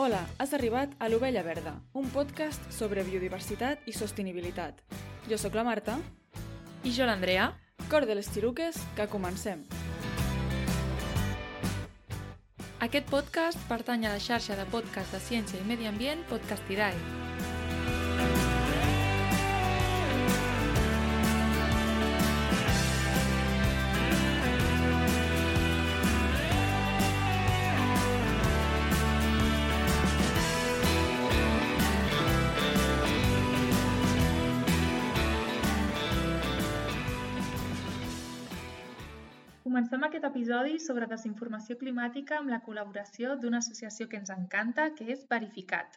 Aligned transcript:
Hola, 0.00 0.20
has 0.38 0.52
arribat 0.54 0.92
a 1.02 1.08
l'Ovella 1.10 1.40
Verda, 1.42 1.72
un 1.98 2.04
podcast 2.14 2.68
sobre 2.70 3.02
biodiversitat 3.02 3.88
i 3.90 3.94
sostenibilitat. 3.96 4.78
Jo 5.26 5.34
sóc 5.42 5.56
la 5.58 5.64
Marta. 5.66 5.96
I 6.86 6.92
jo 6.94 7.02
l'Andrea. 7.02 7.48
Cor 7.90 8.06
de 8.06 8.14
les 8.14 8.30
xiruques, 8.30 8.78
que 8.94 9.08
comencem. 9.10 9.64
Aquest 12.78 13.10
podcast 13.10 13.58
pertany 13.66 14.06
a 14.06 14.14
la 14.14 14.22
xarxa 14.22 14.54
de 14.54 14.68
podcast 14.70 15.18
de 15.18 15.18
ciència 15.18 15.58
i 15.58 15.66
medi 15.66 15.90
ambient 15.90 16.22
Podcastidae. 16.30 17.27
Comencem 39.88 40.06
aquest 40.06 40.26
episodi 40.28 40.74
sobre 40.84 41.06
desinformació 41.08 41.74
climàtica 41.82 42.34
amb 42.38 42.50
la 42.52 42.58
col·laboració 42.64 43.36
d'una 43.40 43.60
associació 43.64 44.06
que 44.12 44.18
ens 44.20 44.28
encanta, 44.34 44.84
que 44.98 45.06
és 45.14 45.22
Verificat. 45.30 45.94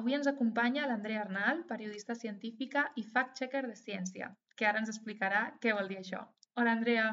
Avui 0.00 0.16
ens 0.16 0.26
acompanya 0.30 0.88
l'Andrea 0.90 1.20
Arnal, 1.22 1.60
periodista 1.68 2.16
científica 2.18 2.82
i 2.98 3.04
fact-checker 3.12 3.60
de 3.68 3.76
ciència, 3.78 4.32
que 4.58 4.66
ara 4.66 4.82
ens 4.82 4.90
explicarà 4.90 5.42
què 5.62 5.76
vol 5.76 5.92
dir 5.92 6.00
això. 6.00 6.24
Hola, 6.56 6.72
Andrea. 6.72 7.04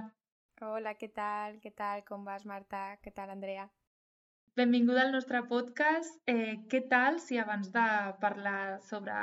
Hola, 0.69 0.95
què 1.03 1.11
tal? 1.19 1.59
Què 1.61 1.73
tal? 1.83 2.01
Com 2.09 2.25
vas, 2.25 2.47
Marta? 2.53 2.81
Què 3.05 3.13
tal, 3.13 3.29
Andrea? 3.35 3.67
Benvinguda 4.57 5.05
al 5.05 5.13
nostre 5.13 5.43
podcast. 5.53 6.17
Eh, 6.25 6.57
què 6.73 6.81
tal 6.95 7.21
si 7.27 7.37
abans 7.37 7.69
de 7.77 7.85
parlar 8.25 8.79
sobre 8.89 9.21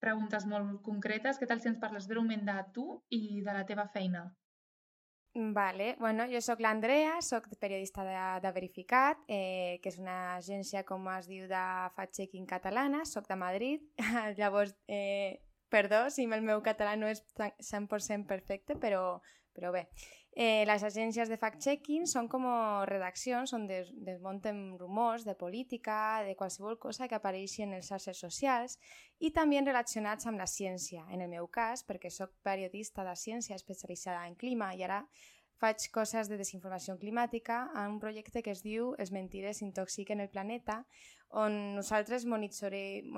preguntes 0.00 0.48
molt 0.48 0.80
concretes, 0.88 1.36
què 1.36 1.52
tal 1.52 1.60
si 1.60 1.74
ens 1.74 1.84
parles 1.84 2.08
breument 2.08 2.48
de 2.48 2.58
tu 2.72 2.88
i 3.20 3.42
de 3.42 3.60
la 3.60 3.68
teva 3.68 3.90
feina? 4.00 4.24
Vale, 5.38 5.96
bueno, 5.98 6.24
jo 6.32 6.40
sóc 6.40 6.62
l'Andrea, 6.64 7.18
sóc 7.20 7.44
periodista 7.60 8.00
de, 8.06 8.14
de 8.40 8.52
Verificat, 8.56 9.18
eh, 9.28 9.76
que 9.84 9.90
és 9.92 9.98
una 10.00 10.14
agència, 10.38 10.80
com 10.88 11.04
es 11.12 11.28
diu, 11.28 11.42
de 11.50 11.64
fact-checking 11.92 12.46
catalana, 12.48 13.02
sóc 13.04 13.28
de 13.28 13.36
Madrid, 13.36 13.82
llavors, 14.38 14.72
eh, 14.88 15.42
perdó 15.68 16.06
si 16.08 16.24
el 16.24 16.40
meu 16.40 16.62
català 16.64 16.94
no 16.96 17.10
és 17.12 17.20
100% 17.36 18.24
perfecte, 18.24 18.78
però, 18.80 19.20
però 19.52 19.74
bé. 19.76 19.90
Eh, 20.38 20.66
les 20.68 20.82
agències 20.84 21.30
de 21.32 21.38
fact-checking 21.40 22.02
són 22.04 22.26
com 22.28 22.44
redaccions 22.84 23.54
on 23.56 23.62
des, 23.64 23.88
desmunten 24.04 24.58
rumors 24.76 25.24
de 25.24 25.32
política, 25.32 26.20
de 26.26 26.34
qualsevol 26.36 26.76
cosa 26.76 27.08
que 27.08 27.16
apareixi 27.16 27.64
en 27.64 27.72
les 27.72 27.88
xarxes 27.88 28.20
socials 28.20 28.76
i 29.16 29.30
també 29.32 29.62
relacionats 29.64 30.28
amb 30.28 30.36
la 30.36 30.46
ciència. 30.46 31.06
En 31.08 31.24
el 31.24 31.32
meu 31.32 31.48
cas, 31.48 31.86
perquè 31.88 32.12
sóc 32.12 32.36
periodista 32.44 33.00
de 33.08 33.16
ciència 33.16 33.56
especialitzada 33.56 34.26
en 34.28 34.36
clima 34.36 34.74
i 34.76 34.84
ara 34.84 35.00
faig 35.56 35.88
coses 35.88 36.28
de 36.28 36.36
desinformació 36.36 36.98
climàtica 37.00 37.70
en 37.72 37.96
un 37.96 38.00
projecte 38.00 38.42
que 38.44 38.52
es 38.52 38.60
diu 38.60 38.92
Els 39.00 39.16
mentires 39.16 39.62
intoxiquen 39.64 40.20
el 40.20 40.28
planeta, 40.28 40.82
on 41.32 41.76
nosaltres 41.78 42.28
monitorem, 42.28 43.08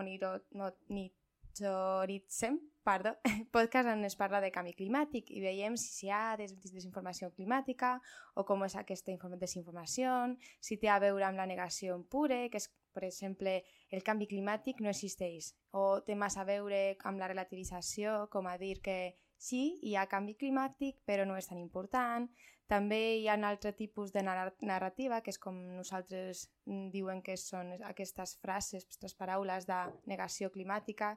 monitoritzem 1.60 2.58
perdó, 2.84 3.16
podcast 3.52 3.88
on 3.88 4.04
es 4.04 4.16
parla 4.16 4.40
de 4.40 4.50
canvi 4.50 4.72
climàtic 4.72 5.30
i 5.30 5.42
veiem 5.42 5.76
si 5.76 6.06
hi 6.06 6.10
ha 6.10 6.36
des 6.40 6.54
desinformació 6.56 7.30
climàtica 7.36 7.98
o 8.34 8.44
com 8.48 8.64
és 8.64 8.76
aquesta 8.76 9.12
desinformació, 9.36 10.34
si 10.60 10.78
té 10.78 10.88
a 10.88 10.98
veure 10.98 11.24
amb 11.26 11.36
la 11.36 11.46
negació 11.46 11.96
en 11.96 12.04
pure, 12.04 12.48
que 12.48 12.56
és, 12.56 12.70
per 12.94 13.04
exemple, 13.04 13.62
el 13.90 14.02
canvi 14.02 14.26
climàtic 14.26 14.80
no 14.80 14.88
existeix, 14.88 15.52
o 15.72 16.00
té 16.00 16.14
massa 16.14 16.42
a 16.42 16.48
veure 16.48 16.96
amb 17.04 17.20
la 17.20 17.28
relativització, 17.28 18.28
com 18.32 18.46
a 18.46 18.56
dir 18.56 18.80
que 18.80 19.14
sí, 19.38 19.78
hi 19.82 19.94
ha 19.96 20.08
canvi 20.10 20.34
climàtic, 20.36 20.98
però 21.06 21.24
no 21.26 21.36
és 21.38 21.48
tan 21.48 21.60
important. 21.62 22.28
També 22.68 22.98
hi 23.16 23.28
ha 23.28 23.36
un 23.38 23.46
altre 23.48 23.72
tipus 23.72 24.12
de 24.12 24.20
narrativa, 24.22 25.22
que 25.24 25.32
és 25.32 25.38
com 25.40 25.56
nosaltres 25.78 26.48
mm, 26.66 26.90
diuen 26.92 27.22
que 27.24 27.38
són 27.40 27.72
aquestes 27.88 28.36
frases, 28.42 28.84
aquestes 28.84 29.14
paraules 29.16 29.64
de 29.70 29.78
negació 30.10 30.50
climàtica, 30.52 31.14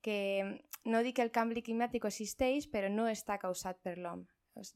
que 0.00 0.16
mm, 0.44 0.88
no 0.94 1.02
dic 1.04 1.18
que 1.18 1.26
el 1.26 1.34
canvi 1.34 1.66
climàtic 1.66 2.06
existeix, 2.08 2.70
però 2.72 2.88
no 2.88 3.10
està 3.10 3.36
causat 3.42 3.82
per 3.84 3.98
l'home. 3.98 4.24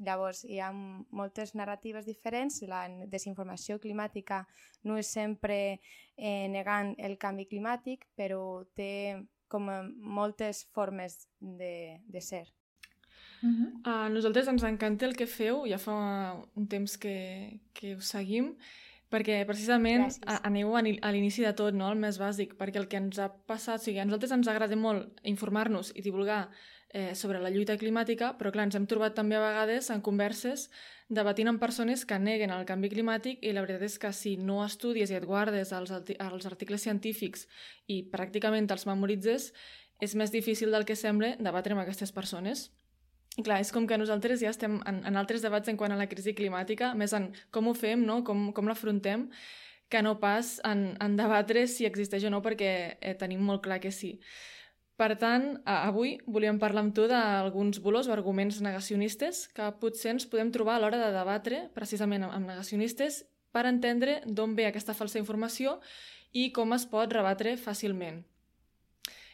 Llavors, 0.03 0.42
hi 0.44 0.59
ha 0.59 0.72
moltes 0.75 1.54
narratives 1.54 2.04
diferents. 2.04 2.60
La 2.66 2.82
desinformació 3.06 3.78
climàtica 3.78 4.42
no 4.91 4.98
és 4.98 5.06
sempre 5.15 5.59
eh, 5.70 6.48
negant 6.50 6.97
el 6.98 7.15
canvi 7.16 7.47
climàtic, 7.47 8.09
però 8.19 8.65
té 8.75 8.91
com 9.48 9.70
moltes 10.19 10.66
formes 10.75 11.22
de, 11.38 12.03
de 12.04 12.20
ser. 12.20 12.58
Uh 13.43 13.49
-huh. 13.49 13.71
A 13.84 14.09
nosaltres 14.09 14.49
ens 14.49 14.62
encanta 14.62 15.06
el 15.06 15.16
que 15.16 15.26
feu, 15.26 15.65
ja 15.66 15.78
fa 15.78 16.34
un 16.54 16.66
temps 16.66 16.99
que, 16.99 17.60
que 17.72 17.97
us 17.97 18.06
seguim, 18.06 18.56
perquè 19.10 19.44
precisament 19.47 20.06
Gràcies. 20.06 20.41
aneu 20.43 20.76
a 20.76 21.12
l'inici 21.12 21.43
de 21.43 21.53
tot, 21.53 21.75
no? 21.75 21.91
el 21.91 21.98
més 21.98 22.19
bàsic, 22.19 22.56
perquè 22.59 22.77
el 22.77 22.88
que 22.88 22.97
ens 22.97 23.19
ha 23.19 23.28
passat, 23.47 23.81
o 23.81 23.84
sigui, 23.84 23.98
a 23.98 24.04
nosaltres 24.04 24.32
ens 24.32 24.48
agrada 24.48 24.77
molt 24.77 25.21
informar-nos 25.22 25.93
i 25.94 26.03
divulgar 26.03 26.50
eh, 26.91 27.15
sobre 27.15 27.41
la 27.41 27.50
lluita 27.50 27.77
climàtica, 27.77 28.34
però 28.38 28.53
clar, 28.53 28.65
ens 28.69 28.77
hem 28.77 28.87
trobat 28.87 29.15
també 29.15 29.37
a 29.37 29.44
vegades 29.44 29.91
en 29.91 30.00
converses 30.00 30.71
debatint 31.09 31.48
amb 31.48 31.60
persones 31.60 32.04
que 32.04 32.19
neguen 32.21 32.53
el 32.53 32.66
canvi 32.69 32.91
climàtic 32.93 33.41
i 33.43 33.53
la 33.53 33.62
veritat 33.65 33.87
és 33.87 33.98
que 33.98 34.12
si 34.12 34.37
no 34.37 34.60
estudies 34.65 35.10
i 35.10 35.16
et 35.16 35.25
guardes 35.25 35.72
els, 35.72 35.93
els 35.93 36.48
articles 36.48 36.84
científics 36.84 37.47
i 37.87 38.03
pràcticament 38.12 38.69
els 38.71 38.87
memoritzes, 38.87 39.53
és 40.00 40.15
més 40.15 40.31
difícil 40.31 40.71
del 40.71 40.84
que 40.84 40.97
sembla 40.97 41.34
debatre 41.41 41.75
amb 41.75 41.82
aquestes 41.82 42.12
persones. 42.12 42.69
I 43.38 43.44
clar, 43.47 43.60
és 43.62 43.71
com 43.71 43.87
que 43.87 43.97
nosaltres 44.00 44.43
ja 44.43 44.50
estem 44.50 44.81
en, 44.91 45.00
en 45.06 45.16
altres 45.21 45.44
debats 45.44 45.71
en 45.71 45.78
quant 45.78 45.94
a 45.94 45.99
la 45.99 46.09
crisi 46.10 46.34
climàtica, 46.34 46.91
més 46.99 47.15
en 47.15 47.31
com 47.54 47.71
ho 47.71 47.75
fem, 47.78 48.03
no? 48.03 48.25
com, 48.26 48.49
com 48.54 48.66
l'afrontem, 48.66 49.28
que 49.88 50.03
no 50.03 50.16
pas 50.21 50.56
en, 50.66 50.97
en 51.00 51.15
debatre 51.16 51.66
si 51.71 51.87
existeix 51.87 52.27
o 52.27 52.32
no, 52.34 52.43
perquè 52.44 52.72
eh, 52.98 53.15
tenim 53.21 53.44
molt 53.47 53.62
clar 53.65 53.78
que 53.81 53.93
sí. 53.94 54.16
Per 54.98 55.12
tant, 55.21 55.53
avui 55.71 56.16
volíem 56.27 56.59
parlar 56.59 56.82
amb 56.82 56.94
tu 56.94 57.04
d'alguns 57.06 57.78
volors 57.84 58.09
o 58.10 58.12
arguments 58.16 58.59
negacionistes 58.65 59.44
que 59.54 59.69
potser 59.78 60.16
ens 60.16 60.27
podem 60.27 60.50
trobar 60.50 60.75
a 60.75 60.82
l'hora 60.82 60.98
de 60.98 61.12
debatre 61.15 61.60
precisament 61.77 62.27
amb 62.27 62.50
negacionistes 62.50 63.21
per 63.54 63.69
entendre 63.71 64.19
d'on 64.27 64.59
ve 64.59 64.66
aquesta 64.66 64.98
falsa 64.98 65.22
informació 65.22 65.78
i 66.34 66.50
com 66.50 66.75
es 66.75 66.88
pot 66.91 67.15
rebatre 67.15 67.54
fàcilment. 67.62 68.25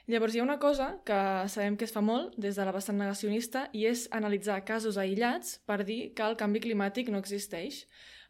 Llavors 0.06 0.34
hi 0.34 0.41
ha 0.41 0.44
una 0.44 0.59
cosa 0.60 0.98
que 1.09 1.19
sabem 1.48 1.78
que 1.81 1.87
es 1.88 1.92
fa 1.94 2.03
molt 2.04 2.34
des 2.37 2.59
de 2.59 2.65
la 2.69 2.75
vessant 2.76 2.98
negacionista 3.00 3.69
i 3.72 3.87
és 3.88 4.04
analitzar 4.12 4.59
casos 4.69 4.98
aïllats 5.00 5.62
per 5.65 5.78
dir 5.88 6.12
que 6.12 6.26
el 6.26 6.37
canvi 6.37 6.60
climàtic 6.60 7.09
no 7.09 7.22
existeix. 7.22 7.87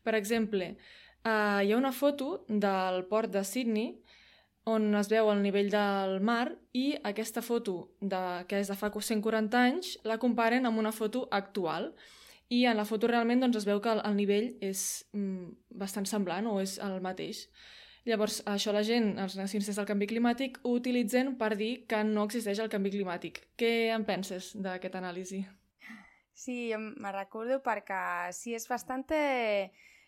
Per 0.07 0.15
exemple, 0.15 0.77
eh, 1.25 1.61
hi 1.67 1.73
ha 1.73 1.81
una 1.81 1.91
foto 1.93 2.45
del 2.49 3.03
port 3.11 3.33
de 3.35 3.43
Sydney 3.43 3.91
on 4.65 4.95
es 4.95 5.11
veu 5.13 5.29
el 5.33 5.43
nivell 5.43 5.69
del 5.73 6.21
mar 6.25 6.55
i 6.73 6.95
aquesta 7.03 7.43
foto, 7.43 7.91
de, 8.01 8.21
que 8.49 8.61
és 8.63 8.71
de 8.71 8.77
fa 8.79 8.91
140 8.95 9.59
anys, 9.61 9.97
la 10.05 10.19
comparen 10.19 10.67
amb 10.67 10.79
una 10.79 10.93
foto 10.93 11.27
actual. 11.31 11.93
I 12.49 12.65
en 12.71 12.77
la 12.77 12.85
foto 12.85 13.09
realment 13.09 13.41
doncs, 13.41 13.59
es 13.61 13.67
veu 13.67 13.81
que 13.81 13.93
el, 13.93 14.01
el 14.05 14.17
nivell 14.17 14.53
és 14.61 15.05
mm, 15.13 15.51
bastant 15.81 16.07
semblant 16.07 16.47
o 16.47 16.61
és 16.63 16.79
el 16.79 17.01
mateix. 17.03 17.49
Llavors, 18.05 18.43
això 18.45 18.73
la 18.77 18.83
gent, 18.85 19.15
els 19.17 19.37
nacionalistes 19.39 19.79
del 19.81 19.87
canvi 19.89 20.09
climàtic, 20.11 20.59
ho 20.63 20.75
utilitzen 20.77 21.35
per 21.41 21.55
dir 21.57 21.87
que 21.89 22.03
no 22.05 22.27
existeix 22.29 22.61
el 22.61 22.69
canvi 22.73 22.93
climàtic. 22.93 23.41
Què 23.57 23.89
en 23.95 24.05
penses 24.05 24.51
d'aquest 24.61 24.99
anàlisi? 25.01 25.41
Sí, 26.35 26.75
me 26.77 27.13
recordo 27.15 27.63
perquè 27.65 28.29
sí, 28.37 28.53
és 28.59 28.69
bastant 28.69 29.07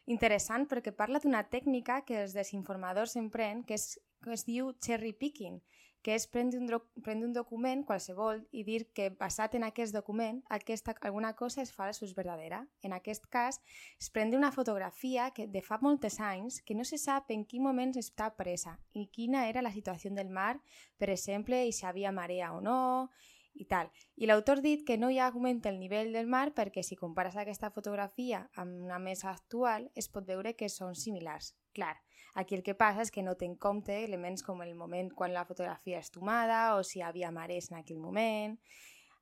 interessant 0.07 0.67
perquè 0.69 0.93
parla 0.93 1.23
d'una 1.23 1.45
tècnica 1.51 2.03
que 2.07 2.21
els 2.25 2.35
desinformadors 2.37 3.17
empren 3.17 3.63
que, 3.65 3.79
és, 3.79 3.97
que 4.23 4.33
es 4.35 4.47
diu 4.47 4.73
cherry 4.83 5.13
picking, 5.13 5.61
que 6.07 6.15
és 6.15 6.29
prendre 6.31 6.61
un, 6.61 6.69
prendre 7.03 7.27
un 7.27 7.33
document 7.35 7.81
qualsevol 7.83 8.45
i 8.55 8.63
dir 8.63 8.85
que 8.95 9.09
basat 9.19 9.57
en 9.59 9.65
aquest 9.67 9.91
document 9.97 10.39
aquesta, 10.55 10.95
alguna 11.09 11.33
cosa 11.35 11.65
és 11.65 11.73
falsa 11.75 12.05
o 12.05 12.07
és 12.07 12.15
verdadera. 12.15 12.61
En 12.87 12.95
aquest 12.95 13.27
cas, 13.27 13.59
es 13.99 14.13
prendre 14.15 14.39
una 14.39 14.53
fotografia 14.55 15.33
que 15.35 15.49
de 15.51 15.65
fa 15.67 15.81
molts 15.83 16.21
anys 16.23 16.61
que 16.63 16.79
no 16.79 16.87
se 16.87 17.01
sap 17.03 17.35
en 17.35 17.43
quin 17.43 17.67
moment 17.67 17.97
està 17.99 18.31
presa 18.39 18.77
i 18.95 19.09
quina 19.11 19.49
era 19.49 19.67
la 19.67 19.75
situació 19.75 20.15
del 20.15 20.31
mar, 20.31 20.61
per 20.97 21.11
exemple, 21.11 21.65
i 21.67 21.75
si 21.75 21.83
hi 21.83 21.91
havia 21.91 22.15
marea 22.15 22.53
o 22.55 22.63
no, 22.63 23.11
i 23.59 23.67
tal. 23.67 23.91
I 24.15 24.31
l'autor 24.31 24.63
dit 24.63 24.87
que 24.87 24.99
no 25.01 25.11
hi 25.11 25.19
ha 25.19 25.27
augment 25.27 25.65
el 25.67 25.81
nivell 25.81 26.13
del 26.15 26.31
mar 26.31 26.53
perquè 26.55 26.87
si 26.87 26.95
compares 26.95 27.35
aquesta 27.35 27.73
fotografia 27.75 28.47
amb 28.55 28.85
una 28.85 29.03
mesa 29.03 29.33
actual 29.33 29.91
es 29.97 30.07
pot 30.13 30.29
veure 30.29 30.55
que 30.55 30.71
són 30.71 30.95
similars. 30.95 31.57
Clar, 31.75 31.97
Aquí 32.37 32.55
el 32.55 32.63
que 32.63 32.75
passa 32.77 33.01
és 33.07 33.11
que 33.13 33.23
no 33.25 33.33
té 33.41 33.47
en 33.49 33.55
compte 33.57 33.95
elements 34.05 34.45
com 34.45 34.61
el 34.61 34.75
moment 34.77 35.09
quan 35.17 35.33
la 35.33 35.47
fotografia 35.49 36.03
és 36.05 36.13
tomada 36.13 36.59
o 36.77 36.83
si 36.85 36.99
hi 37.01 37.05
havia 37.07 37.31
marès 37.33 37.71
en 37.71 37.79
aquell 37.79 38.03
moment. 38.03 38.59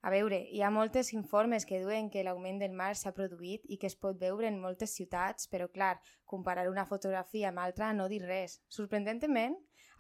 A 0.05 0.11
veure, 0.12 0.40
hi 0.52 0.61
ha 0.61 0.72
moltes 0.75 1.12
informes 1.14 1.64
que 1.64 1.78
diuen 1.81 2.11
que 2.12 2.25
l'augment 2.26 2.58
del 2.61 2.75
mar 2.81 2.90
s'ha 2.99 3.14
produït 3.16 3.62
i 3.70 3.78
que 3.81 3.87
es 3.88 3.94
pot 3.96 4.19
veure 4.20 4.50
en 4.50 4.58
moltes 4.61 4.96
ciutats, 4.99 5.46
però 5.52 5.70
clar, 5.76 5.94
comparar 6.32 6.66
una 6.69 6.84
fotografia 6.90 7.52
amb 7.52 7.62
altra 7.62 7.93
no 7.96 8.08
dir 8.12 8.20
res. 8.26 8.58
Sorprendentement, 8.78 9.55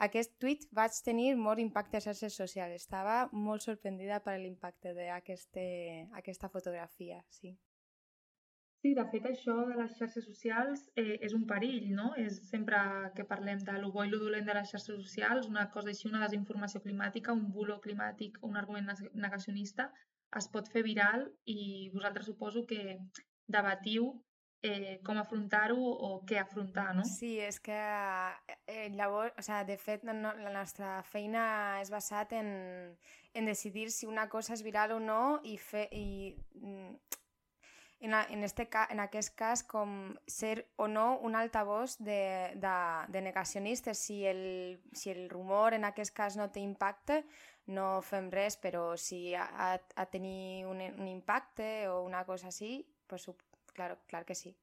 aquest 0.08 0.34
tuit 0.42 0.66
vaig 0.74 0.98
tenir 1.06 1.36
molt 1.38 1.62
impacte 1.62 2.00
a 2.00 2.04
xarxes 2.04 2.34
socials. 2.42 2.82
Estava 2.82 3.28
molt 3.30 3.62
sorprendida 3.62 4.18
per 4.26 4.40
l'impacte 4.42 4.92
d'aquesta 4.98 6.50
fotografia, 6.50 7.22
sí. 7.30 7.54
Sí, 8.84 8.90
de 8.92 9.02
fet, 9.08 9.24
això 9.24 9.54
de 9.64 9.78
les 9.78 9.92
xarxes 9.96 10.26
socials 10.28 10.82
eh, 11.00 11.14
és 11.24 11.32
un 11.32 11.46
perill, 11.48 11.86
no? 11.96 12.10
És 12.20 12.34
sempre 12.50 12.76
que 13.16 13.24
parlem 13.30 13.62
de 13.64 13.78
lo 13.80 13.88
bo 13.94 14.04
i 14.04 14.10
lo 14.12 14.18
dolent 14.20 14.44
de 14.44 14.56
les 14.58 14.68
xarxes 14.68 14.98
socials, 14.98 15.48
una 15.48 15.70
cosa 15.72 15.88
així, 15.88 16.04
una 16.10 16.20
desinformació 16.26 16.82
climàtica, 16.84 17.32
un 17.32 17.46
bulo 17.54 17.78
climàtic, 17.86 18.36
un 18.44 18.60
argument 18.60 18.92
negacionista, 19.14 19.88
es 20.36 20.50
pot 20.52 20.68
fer 20.68 20.84
viral 20.84 21.24
i 21.48 21.88
vosaltres 21.96 22.28
suposo 22.28 22.66
que 22.68 22.98
debatiu 23.56 24.12
eh, 24.60 25.00
com 25.08 25.16
afrontar-ho 25.16 25.80
o 25.80 26.12
què 26.28 26.44
afrontar, 26.44 26.90
no? 27.00 27.08
Sí, 27.08 27.38
és 27.40 27.62
que 27.64 27.80
eh, 28.68 28.88
llavors, 29.00 29.32
o 29.40 29.48
sea, 29.48 29.64
de 29.64 29.80
fet, 29.80 30.04
no, 30.04 30.36
la 30.44 30.52
nostra 30.60 30.98
feina 31.08 31.48
és 31.80 31.88
basat 31.88 32.36
en, 32.36 32.54
en 33.32 33.48
decidir 33.48 33.88
si 33.96 34.04
una 34.04 34.28
cosa 34.28 34.52
és 34.52 34.68
viral 34.68 34.98
o 35.00 35.00
no 35.00 35.22
i, 35.40 35.56
fer, 35.72 35.88
i 35.88 36.34
mm, 36.60 37.22
en, 38.04 38.14
en, 38.14 38.44
este, 38.44 38.68
en 38.90 39.00
aquest 39.00 39.34
cas 39.34 39.62
com 39.64 40.14
ser 40.26 40.68
o 40.76 40.86
no 40.88 41.18
un 41.24 41.36
altavoz 41.36 41.96
de, 41.98 42.52
de, 42.60 42.76
de 43.08 43.22
negacionistes. 43.22 43.98
Si 43.98 44.24
el, 44.26 44.80
si 44.92 45.10
el 45.10 45.28
rumor 45.30 45.74
en 45.74 45.84
aquest 45.88 46.14
cas 46.14 46.36
no 46.36 46.50
té 46.52 46.60
impacte, 46.60 47.22
no 47.66 48.02
fem 48.04 48.28
res, 48.30 48.58
però 48.60 48.92
si 49.00 49.34
ha, 49.34 49.46
ha, 49.46 49.70
ha 49.96 50.06
tenir 50.12 50.66
un, 50.66 50.82
un 50.84 51.08
impacte 51.08 51.88
o 51.88 52.02
una 52.04 52.24
cosa 52.28 52.52
així, 52.52 52.84
pues, 53.08 53.30
clar, 53.72 53.96
clar 54.06 54.24
que 54.24 54.36
sí. 54.36 54.54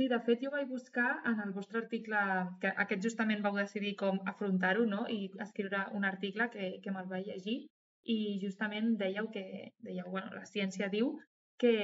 Sí, 0.00 0.08
de 0.08 0.18
fet 0.24 0.40
jo 0.40 0.50
vaig 0.50 0.70
buscar 0.70 1.20
en 1.28 1.40
el 1.44 1.52
vostre 1.52 1.82
article, 1.82 2.22
que 2.62 2.72
aquest 2.84 3.04
justament 3.04 3.44
vau 3.44 3.54
decidir 3.60 3.92
com 4.00 4.16
afrontar-ho, 4.32 4.86
no? 4.88 5.04
I 5.06 5.28
escriure 5.44 5.84
un 5.92 6.08
article 6.08 6.48
que, 6.54 6.72
que 6.82 6.94
me'l 6.94 7.10
vaig 7.10 7.28
llegir 7.28 7.58
i 8.04 8.38
justament 8.42 8.96
dèieu 8.98 9.28
que, 9.34 9.44
dèieu, 9.84 10.08
bueno, 10.10 10.32
la 10.34 10.46
ciència 10.48 10.88
diu 10.90 11.14
que, 11.60 11.74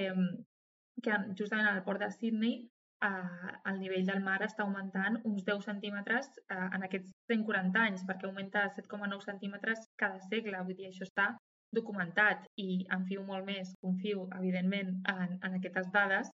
que 1.02 1.18
justament 1.38 1.68
al 1.70 1.84
port 1.86 2.02
de 2.02 2.10
Sydney 2.10 2.56
eh, 3.04 3.50
el 3.70 3.78
nivell 3.80 4.06
del 4.06 4.22
mar 4.24 4.40
està 4.46 4.64
augmentant 4.64 5.20
uns 5.24 5.44
10 5.46 5.68
centímetres 5.70 6.30
eh, 6.50 6.56
en 6.74 6.86
aquests 6.86 7.12
140 7.30 7.84
anys, 7.84 8.06
perquè 8.08 8.26
augmenta 8.28 8.66
7,9 8.74 9.22
centímetres 9.26 9.86
cada 10.00 10.20
segle. 10.26 10.64
Vull 10.64 10.78
dir, 10.78 10.90
això 10.90 11.06
està 11.06 11.30
documentat 11.74 12.46
i 12.56 12.84
em 12.94 13.04
fio 13.08 13.22
molt 13.26 13.44
més, 13.46 13.74
confio, 13.84 14.26
evidentment, 14.38 14.94
en, 15.12 15.38
en 15.44 15.58
aquestes 15.60 15.90
dades. 15.94 16.30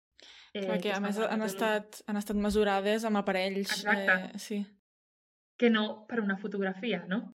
Eh, 0.52 0.66
Clar, 0.66 0.80
a 0.96 1.00
més 1.00 1.18
han 1.22 1.46
estat, 1.46 2.02
han 2.10 2.18
estat 2.20 2.36
mesurades 2.36 3.06
amb 3.08 3.22
aparells. 3.22 3.70
Exacte. 3.78 4.16
Eh, 4.34 4.42
sí. 4.42 4.62
Que 5.60 5.70
no 5.70 6.04
per 6.08 6.20
una 6.20 6.36
fotografia, 6.40 7.04
no? 7.08 7.30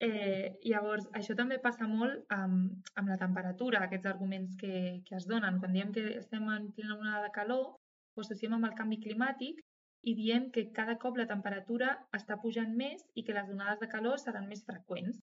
Eh, 0.00 0.56
llavors, 0.64 1.04
això 1.18 1.34
també 1.36 1.58
passa 1.60 1.86
molt 1.88 2.30
amb, 2.32 2.86
amb 3.00 3.10
la 3.12 3.18
temperatura, 3.20 3.82
aquests 3.84 4.08
arguments 4.08 4.54
que, 4.60 4.76
que 5.04 5.16
es 5.18 5.26
donen. 5.28 5.58
Quan 5.60 5.74
diem 5.76 5.90
que 5.92 6.04
estem 6.20 6.46
en 6.48 6.70
plena 6.76 6.96
onada 6.96 7.26
de 7.26 7.34
calor, 7.34 7.66
ho 8.14 8.22
associem 8.24 8.56
amb 8.56 8.70
el 8.70 8.78
canvi 8.78 8.96
climàtic 9.02 9.60
i 10.08 10.14
diem 10.16 10.46
que 10.54 10.70
cada 10.78 10.94
cop 11.02 11.20
la 11.20 11.28
temperatura 11.28 11.92
està 12.16 12.38
pujant 12.40 12.72
més 12.78 13.04
i 13.12 13.26
que 13.26 13.36
les 13.36 13.52
onades 13.52 13.82
de 13.84 13.90
calor 13.92 14.16
seran 14.24 14.48
més 14.48 14.64
freqüents. 14.70 15.20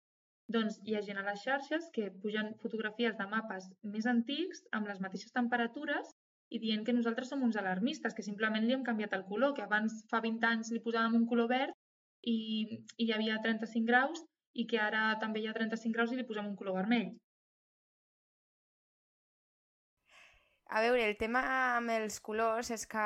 Doncs 0.53 0.77
hi 0.85 0.95
ha 0.95 1.03
gent 1.09 1.23
a 1.23 1.25
les 1.31 1.41
xarxes 1.47 1.89
que 1.97 2.13
pugen 2.21 2.53
fotografies 2.61 3.17
de 3.17 3.31
mapes 3.33 3.73
més 3.97 4.05
antics 4.13 4.63
amb 4.77 4.93
les 4.93 5.01
mateixes 5.01 5.33
temperatures 5.41 6.13
i 6.53 6.61
dient 6.63 6.85
que 6.85 6.95
nosaltres 6.95 7.33
som 7.33 7.43
uns 7.43 7.57
alarmistes, 7.57 8.13
que 8.15 8.23
simplement 8.23 8.69
li 8.69 8.77
hem 8.77 8.85
canviat 8.87 9.17
el 9.17 9.25
color, 9.33 9.57
que 9.57 9.65
abans 9.65 10.05
fa 10.13 10.21
20 10.21 10.53
anys 10.53 10.71
li 10.77 10.85
posàvem 10.85 11.17
un 11.25 11.27
color 11.33 11.49
verd 11.51 11.73
i, 12.29 12.39
i 13.01 13.09
hi 13.09 13.13
havia 13.17 13.41
35 13.43 13.89
graus 13.89 14.27
i 14.63 14.67
que 14.71 14.83
ara 14.89 15.07
també 15.23 15.43
hi 15.43 15.49
ha 15.51 15.57
35 15.61 15.97
graus 15.99 16.13
i 16.13 16.19
li 16.21 16.29
posem 16.33 16.53
un 16.53 16.59
color 16.61 16.81
vermell. 16.81 17.15
A 20.69 20.81
veure, 20.83 21.05
el 21.07 21.15
tema 21.15 21.41
amb 21.77 21.93
els 21.95 22.17
colors 22.27 22.73
és 22.75 22.83
que 22.91 23.03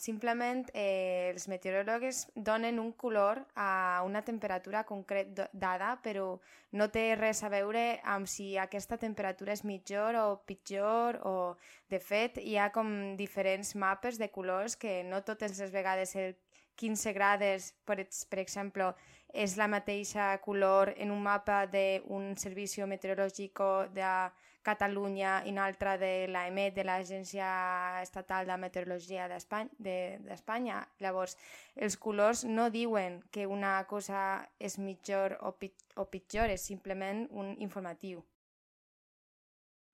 simplement 0.00 0.62
eh, 0.72 1.28
els 1.28 1.44
meteoròlegs 1.52 2.22
donen 2.48 2.78
un 2.80 2.94
color 2.96 3.42
a 3.52 4.00
una 4.06 4.22
temperatura 4.24 4.82
concret 4.88 5.42
dada, 5.52 5.90
però 6.06 6.38
no 6.72 6.86
té 6.88 7.04
res 7.20 7.42
a 7.44 7.50
veure 7.52 7.84
amb 8.14 8.30
si 8.32 8.48
aquesta 8.56 8.96
temperatura 8.96 9.52
és 9.52 9.64
millor 9.68 10.16
o 10.22 10.26
pitjor 10.48 11.20
o... 11.28 11.36
De 11.92 12.00
fet, 12.00 12.40
hi 12.42 12.56
ha 12.58 12.72
com 12.74 12.88
diferents 13.20 13.76
mapes 13.78 14.16
de 14.18 14.26
colors 14.32 14.74
que 14.80 15.02
no 15.04 15.20
totes 15.22 15.60
les 15.60 15.70
vegades 15.70 16.16
el 16.16 16.32
15 16.76 17.12
grades, 17.16 17.72
per, 17.84 17.98
per 18.30 18.40
exemple, 18.42 18.92
és 19.32 19.56
la 19.60 19.68
mateixa 19.68 20.30
color 20.44 20.92
en 20.96 21.10
un 21.12 21.22
mapa 21.22 21.64
d'un 21.70 22.34
servici 22.40 22.84
meteorològic 22.84 23.62
de 23.94 24.10
Catalunya 24.66 25.44
i 25.46 25.52
un 25.54 25.60
altre 25.62 25.92
de 26.00 26.12
l'AEMET, 26.26 26.74
de 26.74 26.84
l'Agència 26.86 27.48
Estatal 28.02 28.48
de 28.50 28.56
Meteorologia 28.58 29.28
d'Espanya. 29.30 29.68
De, 29.78 31.04
Llavors, 31.04 31.36
els 31.76 31.96
colors 31.96 32.42
no 32.44 32.66
diuen 32.74 33.20
que 33.30 33.46
una 33.46 33.76
cosa 33.86 34.22
és 34.58 34.78
millor 34.82 35.36
o, 35.40 35.52
pit 35.60 35.84
o 35.94 36.08
pitjor, 36.10 36.50
és 36.50 36.66
simplement 36.72 37.28
un 37.30 37.54
informatiu. 37.62 38.24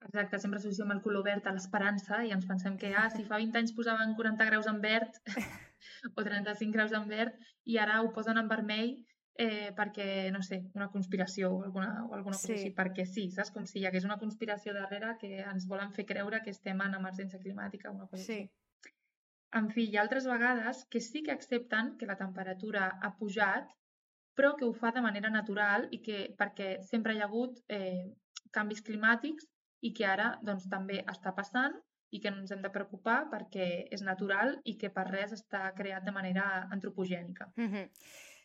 Exacte, 0.06 0.40
sempre 0.40 0.58
associem 0.58 0.90
el 0.96 1.02
color 1.02 1.26
verd 1.29 1.44
a 1.46 1.52
l'esperança 1.55 2.23
i 2.26 2.32
ens 2.34 2.49
pensem 2.49 2.79
que 2.81 2.94
ah, 2.96 3.11
si 3.12 3.29
fa 3.29 3.38
20 3.43 3.61
anys 3.61 3.76
posaven 3.76 4.17
40 4.19 4.49
graus 4.49 4.67
en 4.73 4.81
verd 4.82 5.20
o 6.17 6.25
35 6.25 6.73
graus 6.76 6.94
en 6.99 7.08
verd 7.11 7.37
i 7.64 7.79
ara 7.79 8.00
ho 8.02 8.12
posen 8.17 8.40
en 8.40 8.50
vermell 8.50 8.94
eh, 9.34 9.73
perquè, 9.76 10.31
no 10.31 10.43
sé, 10.44 10.61
una 10.75 10.88
conspiració 10.93 11.52
o 11.52 11.62
alguna, 11.64 12.05
o 12.05 12.14
alguna 12.14 12.37
cosa 12.37 12.52
sí. 12.52 12.56
així, 12.58 12.73
perquè 12.76 13.06
sí, 13.08 13.29
saps? 13.32 13.52
Com 13.55 13.67
si 13.69 13.81
hi 13.81 13.87
hagués 13.88 14.05
una 14.08 14.19
conspiració 14.20 14.75
darrere 14.76 15.17
que 15.20 15.38
ens 15.43 15.69
volen 15.69 15.93
fer 15.96 16.05
creure 16.08 16.43
que 16.44 16.52
estem 16.52 16.81
en 16.84 16.99
emergència 16.99 17.40
climàtica 17.40 17.90
o 17.90 17.96
una 17.96 18.08
cosa 18.11 18.25
sí. 18.25 18.40
així. 18.43 18.93
En 19.58 19.69
fi, 19.72 19.86
hi 19.89 19.96
ha 19.96 20.03
altres 20.05 20.27
vegades 20.29 20.84
que 20.93 21.01
sí 21.05 21.22
que 21.24 21.32
accepten 21.32 21.96
que 22.01 22.08
la 22.08 22.17
temperatura 22.17 22.86
ha 23.03 23.12
pujat, 23.19 23.72
però 24.36 24.55
que 24.56 24.65
ho 24.65 24.72
fa 24.72 24.93
de 24.96 25.03
manera 25.05 25.29
natural 25.32 25.89
i 25.93 26.01
que 26.05 26.22
perquè 26.39 26.79
sempre 26.89 27.15
hi 27.15 27.20
ha 27.20 27.29
hagut 27.29 27.58
eh, 27.69 28.12
canvis 28.53 28.81
climàtics 28.86 29.48
i 29.84 29.93
que 29.96 30.06
ara 30.08 30.31
doncs, 30.46 30.69
també 30.72 31.03
està 31.12 31.34
passant 31.36 31.77
i 32.13 32.21
que 32.21 32.31
no 32.31 32.43
ens 32.43 32.53
hem 32.53 32.63
de 32.63 32.71
preocupar 32.73 33.23
perquè 33.33 33.69
és 33.91 34.05
natural 34.05 34.59
i 34.69 34.77
que 34.81 34.93
per 34.93 35.09
res 35.09 35.33
està 35.33 35.65
creat 35.77 36.05
de 36.05 36.13
manera 36.13 36.69
antropogènica. 36.71 37.51
Mm 37.57 37.73
-hmm. 37.73 37.89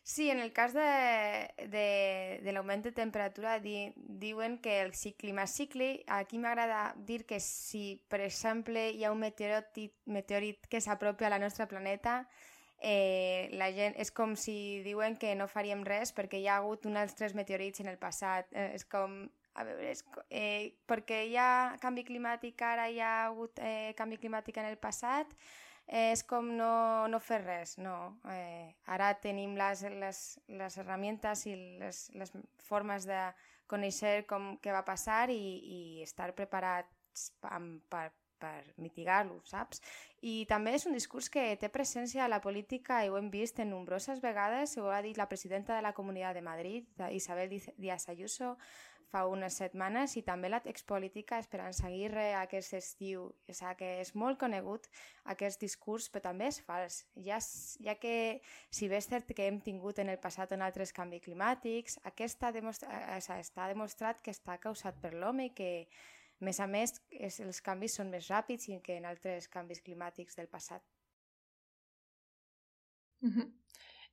Sí, 0.07 0.29
en 0.29 0.39
el 0.39 0.53
cas 0.53 0.73
de, 0.73 1.51
de, 1.67 2.39
de 2.41 2.51
l'augment 2.53 2.81
de 2.81 2.93
temperatura 2.93 3.59
di, 3.59 3.91
diuen 3.97 4.57
que 4.57 4.79
el 4.79 4.93
clima 5.17 5.45
cicli, 5.47 6.05
aquí 6.07 6.37
m'agrada 6.39 6.95
dir 6.95 7.25
que 7.25 7.41
si, 7.41 7.99
per 8.07 8.21
exemple, 8.21 8.85
hi 8.91 9.03
ha 9.03 9.11
un 9.11 9.19
meteorit, 9.19 9.91
meteorit 10.05 10.65
que 10.71 10.79
s'apropi 10.79 11.25
a 11.25 11.29
la 11.29 11.39
nostra 11.39 11.67
planeta, 11.67 12.25
eh, 12.79 13.49
la 13.59 13.67
gent, 13.75 13.99
és 13.99 14.11
com 14.15 14.37
si 14.39 14.79
diuen 14.85 15.17
que 15.19 15.35
no 15.35 15.49
faríem 15.51 15.83
res 15.83 16.13
perquè 16.15 16.39
hi 16.39 16.47
ha 16.47 16.55
hagut 16.61 16.85
uns 16.85 17.03
altres 17.03 17.35
meteorits 17.35 17.83
en 17.83 17.91
el 17.91 17.99
passat. 17.99 18.47
Eh, 18.53 18.71
és 18.79 18.87
com, 18.87 19.25
a 19.57 19.65
veure, 19.65 19.91
és, 19.91 20.03
eh, 20.29 20.73
perquè 20.87 21.23
hi 21.25 21.37
ha 21.41 21.77
canvi 21.81 22.03
climàtic 22.05 22.61
ara, 22.61 22.87
hi 22.93 22.99
ha 23.01 23.13
hagut 23.25 23.57
eh, 23.57 23.93
canvi 23.97 24.19
climàtic 24.21 24.59
en 24.61 24.69
el 24.69 24.77
passat, 24.77 25.33
eh, 25.87 26.11
és 26.11 26.23
com 26.29 26.51
no, 26.59 27.07
no 27.09 27.19
fer 27.23 27.41
res, 27.43 27.77
no. 27.81 27.97
Eh, 28.29 28.69
ara 28.93 29.09
tenim 29.23 29.57
les, 29.57 29.81
les, 30.03 30.21
les 30.61 30.77
herramientes 30.77 31.45
i 31.49 31.55
les, 31.81 32.03
les 32.13 32.35
formes 32.67 33.09
de 33.09 33.23
conèixer 33.67 34.21
com 34.29 34.55
què 34.61 34.71
va 34.75 34.85
passar 34.85 35.27
i, 35.33 35.41
i 35.41 35.81
estar 36.05 36.29
preparats 36.37 37.31
per, 37.41 37.57
per, 37.89 38.05
per 38.37 38.61
mitigar-lo, 38.77 39.39
saps? 39.49 39.81
I 40.21 40.43
també 40.49 40.75
és 40.77 40.85
un 40.85 40.95
discurs 40.95 41.29
que 41.33 41.49
té 41.59 41.69
presència 41.73 42.25
a 42.25 42.31
la 42.31 42.41
política 42.45 43.01
i 43.03 43.09
ho 43.09 43.17
hem 43.17 43.31
vist 43.33 43.59
en 43.59 43.73
nombroses 43.73 44.21
vegades, 44.23 44.77
ho 44.77 44.91
ha 44.93 45.01
dit 45.05 45.17
la 45.17 45.27
presidenta 45.29 45.75
de 45.75 45.81
la 45.81 45.95
Comunitat 45.97 46.37
de 46.37 46.45
Madrid, 46.45 47.07
Isabel 47.11 47.49
Díaz 47.77 48.07
Ayuso, 48.13 48.55
fa 49.11 49.23
unes 49.29 49.57
setmanes 49.61 50.15
i 50.19 50.23
també 50.27 50.49
l'expolítica 50.51 51.39
Esperança 51.39 51.87
Aguirre 51.87 52.25
aquest 52.41 52.75
estiu. 52.77 53.29
O 53.31 53.55
sigui, 53.55 53.75
que 53.79 53.91
és 54.01 54.13
molt 54.15 54.39
conegut 54.41 54.89
aquest 55.33 55.61
discurs, 55.63 56.09
però 56.11 56.27
també 56.29 56.49
és 56.51 56.59
fals. 56.67 56.99
Ja, 57.27 57.39
ja 57.85 57.95
que, 58.01 58.41
si 58.69 58.89
bé 58.91 58.99
és 59.01 59.07
cert 59.07 59.31
que 59.31 59.47
hem 59.47 59.61
tingut 59.63 60.01
en 60.03 60.11
el 60.13 60.19
passat 60.23 60.51
en 60.55 60.65
altres 60.65 60.93
canvis 60.95 61.23
climàtics, 61.25 61.99
aquesta 62.11 62.51
demostra 62.55 62.91
o 63.15 63.21
sigui, 63.23 63.47
està 63.47 63.71
demostrat 63.71 64.21
que 64.21 64.35
està 64.35 64.59
causat 64.61 64.99
per 65.01 65.13
l'home 65.15 65.49
i 65.49 65.55
que, 65.55 65.71
a 66.41 66.45
més 66.45 66.59
a 66.59 66.67
més, 66.67 66.99
és, 67.11 67.39
els 67.41 67.63
canvis 67.65 67.97
són 67.97 68.11
més 68.13 68.27
ràpids 68.29 68.69
que 68.83 68.99
en 68.99 69.07
altres 69.09 69.47
canvis 69.47 69.81
climàtics 69.81 70.35
del 70.37 70.51
passat. 70.51 70.83
Mm 73.21 73.31
-hmm. 73.31 73.66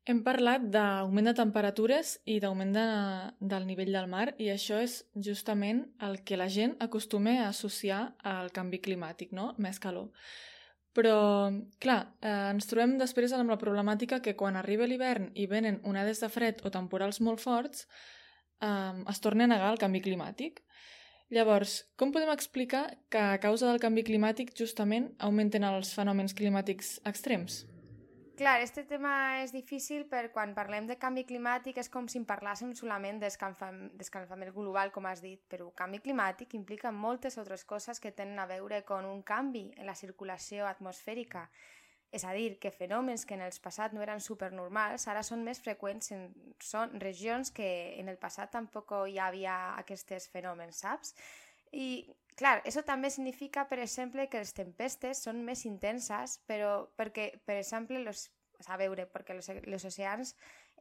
Hem 0.05 0.19
parlat 0.21 0.67
d'augment 0.69 1.31
de 1.31 1.33
temperatures 1.33 2.19
i 2.29 2.35
d'augment 2.41 2.75
de, 2.77 2.89
del 3.41 3.65
nivell 3.65 3.95
del 3.95 4.09
mar 4.13 4.27
i 4.37 4.51
això 4.53 4.83
és 4.85 4.99
justament 5.17 5.81
el 6.05 6.19
que 6.29 6.37
la 6.37 6.49
gent 6.53 6.75
acostuma 6.85 7.39
a 7.39 7.47
associar 7.49 8.01
al 8.21 8.53
canvi 8.53 8.83
climàtic, 8.85 9.33
no? 9.33 9.55
Més 9.57 9.81
calor. 9.81 10.11
Però, 10.95 11.17
clar, 11.81 11.99
eh, 12.21 12.53
ens 12.53 12.69
trobem 12.69 12.99
després 13.01 13.33
amb 13.33 13.51
la 13.51 13.59
problemàtica 13.59 14.21
que 14.21 14.37
quan 14.37 14.61
arriba 14.61 14.85
l'hivern 14.87 15.33
i 15.35 15.49
venen 15.49 15.81
onades 15.89 16.21
de 16.21 16.29
fred 16.29 16.61
o 16.69 16.71
temporals 16.71 17.23
molt 17.25 17.41
forts, 17.41 17.89
eh, 18.61 19.03
es 19.09 19.25
torna 19.25 19.49
a 19.49 19.55
negar 19.57 19.73
el 19.73 19.81
canvi 19.81 20.05
climàtic. 20.05 20.61
Llavors, 21.33 21.81
com 21.97 22.13
podem 22.13 22.31
explicar 22.31 22.91
que 23.09 23.19
a 23.19 23.41
causa 23.41 23.73
del 23.73 23.81
canvi 23.81 24.05
climàtic 24.05 24.53
justament 24.55 25.15
augmenten 25.19 25.65
els 25.65 25.97
fenòmens 25.97 26.37
climàtics 26.37 26.99
extrems? 27.09 27.65
Clar, 28.35 28.61
este 28.67 28.83
tema 28.83 29.39
és 29.45 29.53
difícil 29.55 30.09
per 30.11 30.33
quan 30.35 30.57
parlem 30.57 30.89
de 30.89 30.97
canvi 30.99 31.23
climàtic 31.29 31.77
és 31.79 31.87
com 31.87 32.09
si 32.11 32.19
en 32.19 32.25
parlàssim 32.27 32.73
solament 32.75 33.21
d'escalfament 33.23 34.51
global, 34.57 34.91
com 34.91 35.07
has 35.07 35.23
dit, 35.23 35.39
però 35.47 35.69
canvi 35.79 36.01
climàtic 36.03 36.57
implica 36.59 36.91
moltes 36.91 37.39
altres 37.39 37.63
coses 37.63 38.03
que 38.03 38.11
tenen 38.11 38.43
a 38.43 38.49
veure 38.51 38.83
amb 38.83 39.13
un 39.13 39.23
canvi 39.23 39.69
en 39.77 39.87
la 39.87 39.95
circulació 39.95 40.67
atmosfèrica. 40.67 41.45
És 42.11 42.25
a 42.27 42.35
dir, 42.35 42.59
que 42.59 42.75
fenòmens 42.75 43.23
que 43.25 43.39
en 43.39 43.47
el 43.47 43.55
passat 43.63 43.95
no 43.95 44.03
eren 44.03 44.19
supernormals 44.19 45.07
ara 45.07 45.23
són 45.23 45.47
més 45.47 45.63
freqüents 45.63 46.11
en 46.19 46.27
són 46.59 46.99
regions 46.99 47.55
que 47.55 47.71
en 48.01 48.11
el 48.11 48.19
passat 48.19 48.51
tampoc 48.51 48.91
hi 49.07 49.19
havia 49.19 49.77
aquests 49.79 50.27
fenòmens, 50.35 50.83
saps? 50.83 51.15
I, 51.71 52.03
clar, 52.39 52.61
això 52.67 52.83
també 52.87 53.11
significa, 53.11 53.67
per 53.71 53.81
exemple, 53.83 54.29
que 54.29 54.43
les 54.43 54.55
tempestes 54.57 55.23
són 55.27 55.45
més 55.47 55.65
intenses, 55.69 56.39
però 56.49 56.91
perquè, 56.99 57.31
per 57.47 57.59
exemple, 57.61 58.01
los, 58.05 58.29
a 58.67 58.79
veure, 58.81 59.07
perquè 59.11 59.35
els, 59.37 59.51
els 59.55 59.85
oceans 59.85 60.35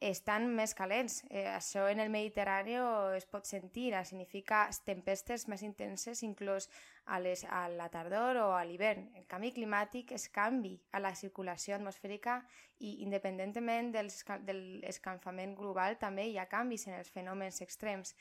estan 0.03 0.50
més 0.55 0.74
calents. 0.75 1.22
Eh, 1.29 1.45
això 1.48 1.86
en 1.88 2.01
el 2.03 2.10
Mediterrani 2.12 2.75
es 3.15 3.25
pot 3.29 3.48
sentir, 3.48 3.93
significa 4.03 4.65
tempestes 4.86 5.48
més 5.48 5.63
intenses 5.63 6.24
inclús 6.24 6.69
a, 7.05 7.19
les, 7.19 7.45
a 7.45 7.67
la 7.69 7.89
tardor 7.89 8.38
o 8.41 8.50
a 8.57 8.63
l'hivern. 8.65 9.07
El 9.15 9.25
canvi 9.27 9.53
climàtic 9.55 10.12
és 10.17 10.27
canvi 10.29 10.75
a 10.91 11.00
la 11.00 11.13
circulació 11.15 11.77
atmosfèrica 11.77 12.41
i 12.79 12.98
independentment 13.05 13.93
del, 13.95 14.12
de 14.43 14.57
l'escalfament 14.83 15.55
global 15.55 15.98
també 16.00 16.27
hi 16.27 16.38
ha 16.38 16.50
canvis 16.51 16.88
en 16.88 17.00
els 17.00 17.12
fenòmens 17.13 17.62
extrems. 17.62 18.15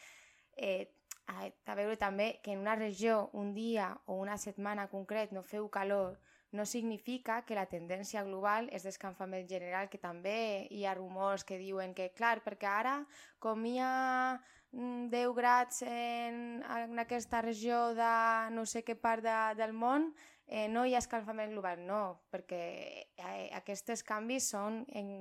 Eh, 0.57 0.87
a 1.31 1.75
veure 1.79 1.97
també 1.97 2.41
que 2.43 2.53
en 2.53 2.65
una 2.65 2.75
regió 2.77 3.31
un 3.33 3.55
dia 3.55 3.93
o 4.07 4.19
una 4.21 4.39
setmana 4.39 4.89
concret 4.91 5.33
no 5.33 5.43
feu 5.43 5.69
calor 5.71 6.19
no 6.53 6.67
significa 6.67 7.43
que 7.47 7.57
la 7.57 7.67
tendència 7.67 8.23
global 8.27 8.69
és 8.77 8.85
d'escalfament 8.85 9.49
general, 9.49 9.89
que 9.89 9.99
també 9.99 10.69
hi 10.71 10.85
ha 10.85 10.95
rumors 10.95 11.47
que 11.49 11.57
diuen 11.57 11.95
que, 11.97 12.11
clar, 12.13 12.43
perquè 12.45 12.69
ara, 12.69 12.97
com 13.41 13.65
hi 13.65 13.79
ha 13.81 14.37
10 14.73 14.81
mm, 14.81 15.33
grads 15.37 15.81
en, 15.89 16.61
en 16.61 17.01
aquesta 17.01 17.41
regió 17.41 17.95
de 17.97 18.13
no 18.53 18.67
sé 18.69 18.85
què 18.85 18.99
part 19.01 19.25
de, 19.25 19.39
del 19.57 19.73
món, 19.73 20.11
eh, 20.47 20.69
no 20.69 20.85
hi 20.85 20.95
ha 20.95 21.01
escalfament 21.01 21.57
global. 21.57 21.81
No, 21.89 22.03
perquè 22.31 22.63
eh, 23.17 23.49
aquests 23.57 24.05
canvis 24.05 24.53
són... 24.53 24.85
En, 24.93 25.15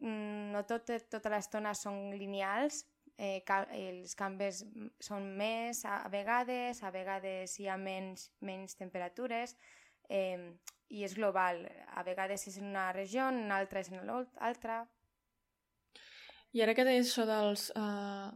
mm, 0.00 0.48
no 0.54 0.64
tot, 0.64 0.88
tota 1.12 1.32
l'estona 1.32 1.74
són 1.76 2.08
lineals, 2.16 2.86
eh, 3.18 3.42
els 3.74 4.14
canvis 4.18 4.62
són 5.02 5.28
més 5.36 5.84
a 5.84 6.00
vegades, 6.12 6.82
a 6.82 6.92
vegades 6.94 7.58
hi 7.58 7.68
ha 7.68 7.76
menys, 7.76 8.30
menys 8.40 8.78
temperatures 8.78 9.56
eh, 10.08 10.54
i 10.88 11.04
és 11.04 11.14
global. 11.18 11.64
A 11.94 12.04
vegades 12.06 12.46
és 12.48 12.58
en 12.62 12.70
una 12.70 12.90
regió, 12.96 13.28
en 13.28 13.52
altra 13.52 13.82
és 13.82 13.90
en 13.92 14.06
l'altra. 14.06 14.84
I 16.56 16.62
ara 16.64 16.74
que 16.74 16.86
deies 16.86 17.10
això 17.10 17.26
dels 17.28 17.68
uh, 17.76 18.30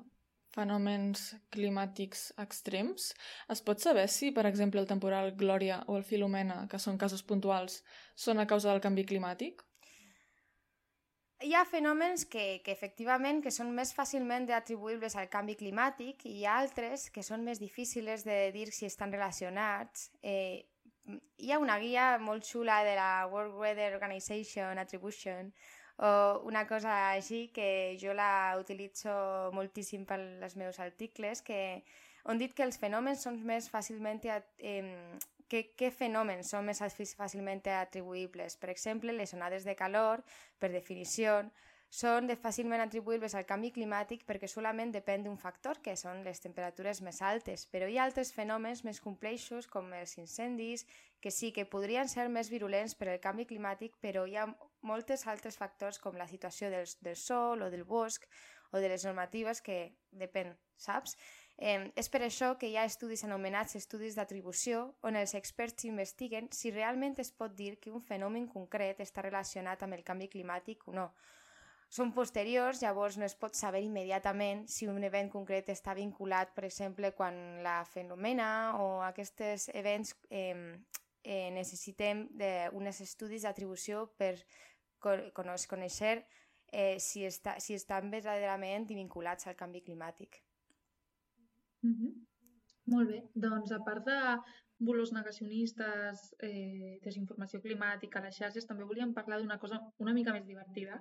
fenòmens 0.52 1.30
climàtics 1.54 2.26
extrems, 2.42 3.12
es 3.48 3.62
pot 3.64 3.80
saber 3.80 4.04
si, 4.12 4.32
per 4.36 4.44
exemple, 4.50 4.82
el 4.82 4.90
temporal 4.90 5.32
Glòria 5.38 5.80
o 5.88 5.96
el 5.96 6.04
Filomena, 6.04 6.66
que 6.68 6.80
són 6.82 7.00
casos 7.00 7.24
puntuals, 7.24 7.80
són 8.14 8.42
a 8.42 8.46
causa 8.50 8.68
del 8.68 8.82
canvi 8.84 9.06
climàtic? 9.08 9.64
Hi 11.42 11.54
ha 11.54 11.64
fenòmens 11.66 12.24
que, 12.30 12.60
que 12.64 12.72
efectivament 12.72 13.40
que 13.42 13.50
són 13.54 13.72
més 13.74 13.92
fàcilment 13.96 14.48
atribuïbles 14.54 15.16
al 15.18 15.28
canvi 15.32 15.56
climàtic 15.58 16.26
i 16.28 16.36
hi 16.38 16.44
ha 16.46 16.58
altres 16.62 17.08
que 17.14 17.24
són 17.26 17.42
més 17.46 17.60
difícils 17.62 18.24
de 18.26 18.38
dir 18.54 18.68
si 18.70 18.86
estan 18.86 19.12
relacionats. 19.14 20.10
Eh, 20.22 20.64
hi 21.42 21.50
ha 21.50 21.58
una 21.58 21.78
guia 21.82 22.16
molt 22.22 22.46
xula 22.46 22.82
de 22.86 22.94
la 22.98 23.26
World 23.32 23.58
Weather 23.58 23.90
Organization 23.94 24.78
Attribution 24.78 25.50
o 25.98 26.12
una 26.48 26.66
cosa 26.66 26.94
així 27.10 27.48
que 27.54 27.98
jo 28.00 28.14
la 28.14 28.56
utilitzo 28.58 29.50
moltíssim 29.52 30.06
per 30.06 30.20
als 30.20 30.56
meus 30.56 30.78
articles 30.80 31.42
que 31.42 31.82
on 32.24 32.38
dit 32.38 32.54
que 32.54 32.62
els 32.62 32.78
fenòmens 32.78 33.24
són 33.26 33.40
més 33.46 33.68
fàcilment 33.70 34.22
eh, 34.30 34.82
què, 35.52 35.66
què 35.76 35.92
fenòmens 35.92 36.54
són 36.54 36.64
més 36.70 36.80
fàcilment 37.18 37.60
atribuïbles? 37.76 38.56
Per 38.56 38.72
exemple, 38.72 39.12
les 39.12 39.34
onades 39.36 39.68
de 39.68 39.76
calor, 39.76 40.24
per 40.58 40.72
definició, 40.72 41.42
són 41.92 42.24
de 42.24 42.38
fàcilment 42.40 42.80
atribuïbles 42.80 43.34
al 43.36 43.44
canvi 43.44 43.68
climàtic 43.74 44.22
perquè 44.24 44.48
solament 44.48 44.94
depèn 44.94 45.26
d'un 45.26 45.36
factor, 45.36 45.82
que 45.84 45.92
són 46.00 46.22
les 46.24 46.40
temperatures 46.40 47.02
més 47.04 47.20
altes, 47.20 47.66
però 47.68 47.84
hi 47.84 47.98
ha 47.98 48.06
altres 48.08 48.32
fenòmens 48.32 48.80
més 48.86 49.00
complexos, 49.04 49.68
com 49.68 49.92
els 49.98 50.16
incendis, 50.16 50.86
que 51.20 51.30
sí 51.30 51.52
que 51.52 51.66
podrien 51.68 52.08
ser 52.08 52.30
més 52.32 52.48
virulents 52.48 52.96
per 52.96 53.10
al 53.12 53.20
canvi 53.20 53.44
climàtic, 53.50 54.00
però 54.00 54.24
hi 54.24 54.38
ha 54.40 54.48
moltes 54.88 55.26
altres 55.28 55.60
factors 55.60 56.00
com 56.00 56.16
la 56.16 56.30
situació 56.32 56.72
del, 56.72 56.88
del 57.04 57.18
sol 57.20 57.60
o 57.60 57.68
del 57.70 57.84
bosc 57.84 58.24
o 58.72 58.80
de 58.80 58.88
les 58.88 59.04
normatives 59.04 59.60
que 59.60 59.92
depèn, 60.16 60.56
saps? 60.80 61.18
Eh, 61.58 61.92
és 61.96 62.08
per 62.08 62.22
això 62.24 62.54
que 62.58 62.70
hi 62.70 62.76
ha 62.76 62.86
estudis 62.88 63.22
anomenats 63.24 63.76
estudis 63.78 64.16
d'atribució 64.16 64.86
on 65.02 65.16
els 65.20 65.34
experts 65.38 65.84
investiguen 65.84 66.48
si 66.50 66.72
realment 66.72 67.18
es 67.22 67.30
pot 67.30 67.54
dir 67.54 67.76
que 67.78 67.92
un 67.92 68.02
fenomen 68.02 68.48
concret 68.48 69.00
està 69.04 69.22
relacionat 69.22 69.82
amb 69.82 69.94
el 69.98 70.02
canvi 70.02 70.28
climàtic 70.32 70.88
o 70.88 70.96
no. 70.96 71.12
Són 71.92 72.14
posteriors, 72.16 72.80
llavors 72.80 73.18
no 73.20 73.26
es 73.26 73.34
pot 73.36 73.54
saber 73.54 73.82
immediatament 73.84 74.64
si 74.74 74.86
un 74.88 75.04
event 75.04 75.28
concret 75.28 75.68
està 75.68 75.92
vinculat, 75.94 76.54
per 76.56 76.64
exemple, 76.64 77.10
quan 77.12 77.36
la 77.62 77.82
fenomena 77.84 78.46
o 78.80 78.86
aquests 79.04 79.68
events 79.76 80.14
eh, 80.30 80.78
eh, 81.22 81.50
necessitem 81.52 82.30
d'uns 82.32 83.02
estudis 83.04 83.44
d'atribució 83.44 84.06
per 84.16 84.38
conèixer 85.36 86.14
eh, 86.72 86.96
si, 86.98 87.26
està, 87.28 87.58
si 87.60 87.76
estan 87.76 88.08
verdaderament 88.10 88.88
vinculats 88.88 89.46
al 89.46 89.58
canvi 89.60 89.84
climàtic. 89.84 90.40
Mm 91.82 91.94
-hmm. 91.94 92.12
Molt 92.92 93.08
bé. 93.08 93.22
Doncs 93.34 93.72
a 93.72 93.80
part 93.86 94.04
de 94.06 94.18
volors 94.86 95.12
negacionistes, 95.12 96.34
eh, 96.48 96.98
desinformació 97.04 97.60
climàtica, 97.60 98.22
les 98.24 98.36
xarxes, 98.40 98.66
també 98.66 98.84
volíem 98.84 99.14
parlar 99.14 99.38
d'una 99.38 99.58
cosa 99.58 99.78
una 99.98 100.14
mica 100.16 100.32
més 100.32 100.46
divertida, 100.46 100.98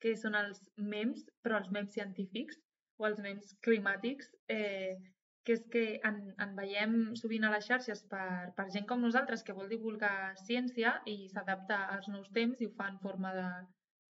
que 0.00 0.16
són 0.16 0.34
els 0.34 0.60
memes, 0.76 1.24
però 1.44 1.58
els 1.60 1.70
memes 1.70 1.94
científics 1.94 2.58
o 2.98 3.06
els 3.06 3.18
memes 3.18 3.54
climàtics, 3.66 4.30
eh, 4.48 4.96
que 5.44 5.52
és 5.56 5.62
que 5.72 5.84
en, 6.08 6.18
en 6.44 6.56
veiem 6.56 6.96
sovint 7.20 7.44
a 7.44 7.52
les 7.54 7.66
xarxes 7.68 8.02
per, 8.12 8.52
per 8.56 8.66
gent 8.74 8.86
com 8.88 9.00
nosaltres 9.00 9.44
que 9.46 9.56
vol 9.56 9.70
divulgar 9.72 10.34
ciència 10.46 10.98
i 11.06 11.28
s'adapta 11.32 11.78
als 11.94 12.08
nous 12.12 12.28
temps 12.36 12.60
i 12.60 12.68
ho 12.68 12.74
fa 12.76 12.90
en 12.92 12.98
forma 13.04 13.32
de, 13.38 13.48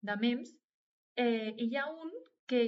de 0.09 0.15
memes. 0.23 0.55
Eh, 1.15 1.51
I 1.57 1.67
hi 1.69 1.77
ha 1.77 1.85
un 1.91 2.15
que 2.49 2.63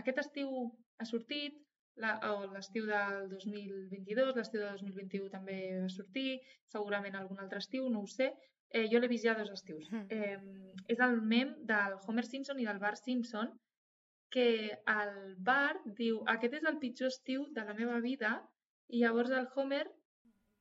aquest 0.00 0.22
estiu 0.24 0.54
ha 0.98 1.08
sortit, 1.08 1.58
l'estiu 2.00 2.86
del 2.88 3.28
2022, 3.30 4.36
l'estiu 4.36 4.62
del 4.62 4.78
2021 4.80 5.28
també 5.32 5.58
va 5.82 5.90
sortir, 5.92 6.40
segurament 6.72 7.16
algun 7.16 7.42
altre 7.42 7.58
estiu, 7.58 7.88
no 7.88 8.02
ho 8.02 8.06
sé. 8.06 8.32
Eh, 8.72 8.86
jo 8.88 9.00
l'he 9.00 9.10
vist 9.10 9.26
ja 9.26 9.34
dos 9.36 9.50
estius. 9.52 9.90
Eh, 10.08 10.38
és 10.88 11.02
el 11.04 11.18
mem 11.20 11.52
del 11.68 11.98
Homer 12.06 12.24
Simpson 12.24 12.60
i 12.60 12.64
del 12.64 12.80
Bart 12.80 12.96
Simpson, 12.96 13.52
que 14.32 14.78
el 14.88 15.36
Bart 15.44 15.84
diu 15.98 16.22
aquest 16.34 16.56
és 16.56 16.64
el 16.64 16.78
pitjor 16.80 17.12
estiu 17.12 17.44
de 17.52 17.66
la 17.68 17.74
meva 17.76 18.00
vida 18.00 18.38
i 18.88 19.02
llavors 19.02 19.30
el 19.30 19.46
Homer 19.54 19.84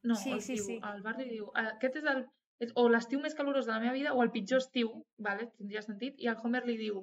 no, 0.03 0.15
sí, 0.15 0.33
el, 0.33 0.41
sí, 0.41 0.57
diu, 0.59 0.65
sí. 0.65 0.77
el 0.91 1.01
Bart 1.05 1.21
li 1.21 1.29
diu 1.29 1.47
aquest 1.55 2.01
és 2.01 2.09
el 2.11 2.25
és 2.61 2.73
o 2.77 2.83
l'estiu 2.91 3.21
més 3.21 3.33
calorós 3.38 3.65
de 3.65 3.73
la 3.73 3.79
meva 3.81 3.95
vida 3.95 4.11
o 4.13 4.21
el 4.21 4.29
pitjor 4.35 4.59
estiu, 4.61 4.91
vale? 5.17 5.47
tindria 5.57 5.81
sentit, 5.81 6.19
i 6.21 6.27
el 6.29 6.38
Homer 6.43 6.61
li 6.67 6.75
diu 6.77 7.00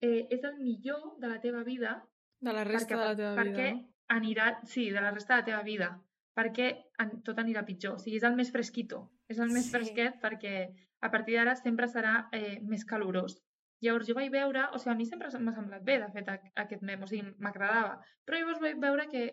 eh, 0.00 0.22
és 0.30 0.46
el 0.48 0.56
millor 0.62 1.18
de 1.20 1.28
la 1.28 1.40
teva 1.42 1.66
vida 1.66 1.98
de 2.42 2.52
la 2.56 2.64
resta 2.66 2.88
perquè, 2.88 2.98
de 3.00 3.08
la 3.08 3.16
teva 3.18 3.34
perquè 3.38 3.68
vida, 3.70 3.76
no? 3.78 4.16
anirà, 4.16 4.48
sí, 4.68 4.88
de 4.90 5.00
la 5.00 5.12
resta 5.14 5.36
de 5.36 5.40
la 5.40 5.46
teva 5.46 5.62
vida, 5.66 5.90
perquè 6.36 6.68
en, 7.02 7.14
tot 7.26 7.38
anirà 7.38 7.62
pitjor. 7.64 7.96
O 7.96 8.02
sigui, 8.02 8.18
és 8.18 8.26
el 8.28 8.36
més 8.36 8.50
fresquito, 8.52 9.04
és 9.28 9.38
el 9.38 9.52
més 9.54 9.68
Sí. 9.68 9.72
fresquet 9.76 10.18
perquè 10.20 10.54
a 11.02 11.10
partir 11.10 11.36
d'ara 11.38 11.54
sempre 11.56 11.88
serà 11.88 12.28
eh, 12.32 12.58
més 12.62 12.84
calorós. 12.84 13.38
Llavors 13.82 14.06
jo 14.06 14.14
vaig 14.14 14.30
veure, 14.30 14.68
o 14.72 14.78
sigui, 14.78 14.92
a 14.94 14.98
mi 14.98 15.06
sempre 15.06 15.28
m'ha 15.38 15.54
semblat 15.54 15.82
bé, 15.82 15.98
de 15.98 16.10
fet, 16.14 16.28
a, 16.28 16.38
aquest 16.64 16.82
mem, 16.86 17.02
o 17.02 17.06
sigui, 17.10 17.32
m'agradava. 17.42 17.96
Però 18.24 18.38
llavors 18.38 18.60
vaig 18.62 18.78
veure 18.78 19.08
que, 19.10 19.24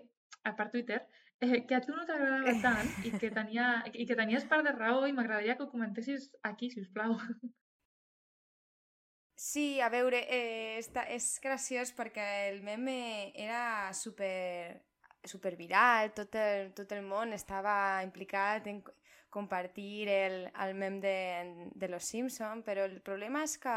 a 0.44 0.56
part 0.58 0.72
Twitter, 0.72 1.04
eh, 1.42 1.66
que 1.68 1.76
a 1.76 1.82
tu 1.82 1.94
no 1.96 2.06
t'agradava 2.06 2.56
tant 2.64 2.90
i 3.06 3.12
que, 3.12 3.30
tenia, 3.36 3.84
i 3.94 4.06
que 4.10 4.18
tenies 4.18 4.46
part 4.50 4.66
de 4.66 4.74
raó 4.74 5.06
i 5.08 5.14
m'agradaria 5.14 5.56
que 5.56 5.64
ho 5.64 5.70
comentessis 5.70 6.32
aquí, 6.44 6.70
si 6.70 6.82
us 6.82 6.90
plau. 6.90 7.18
Sí, 9.50 9.82
a 9.82 9.88
veure, 9.90 10.20
eh, 10.30 10.78
està, 10.78 11.08
és 11.10 11.26
graciós 11.42 11.90
perquè 11.98 12.26
el 12.52 12.60
meme 12.62 13.32
era 13.34 13.90
super, 13.98 14.78
super 15.26 15.56
viral, 15.58 16.12
tot 16.14 16.38
el, 16.38 16.70
tot 16.78 16.94
el 16.94 17.02
món 17.08 17.34
estava 17.34 18.04
implicat 18.06 18.70
en 18.70 18.84
compartir 19.34 20.06
el, 20.14 20.38
el 20.54 20.76
mem 20.78 21.00
de, 21.02 21.16
de 21.74 21.90
Los 21.90 22.12
Simpson, 22.14 22.62
però 22.62 22.86
el 22.86 23.00
problema 23.02 23.42
és 23.48 23.58
que 23.58 23.76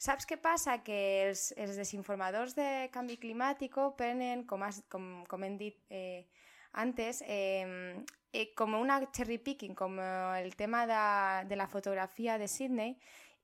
saps 0.00 0.24
què 0.24 0.40
passa? 0.40 0.78
Que 0.86 0.98
els, 1.26 1.50
els 1.60 1.76
desinformadors 1.76 2.56
de 2.56 2.88
canvi 2.96 3.20
climàtic 3.20 3.76
prenen, 4.00 4.46
com, 4.48 4.64
has, 4.64 4.80
com, 4.88 5.26
com 5.28 5.44
hem 5.44 5.60
dit 5.60 5.76
eh, 5.92 6.24
antes, 6.72 7.20
eh, 7.28 8.00
eh, 8.32 8.48
com 8.56 8.80
una 8.80 9.02
cherry 9.12 9.42
picking, 9.44 9.76
com 9.76 10.00
el 10.00 10.54
tema 10.56 10.86
de, 10.88 11.48
de 11.52 11.56
la 11.60 11.68
fotografia 11.68 12.40
de 12.40 12.48
Sydney, 12.48 12.96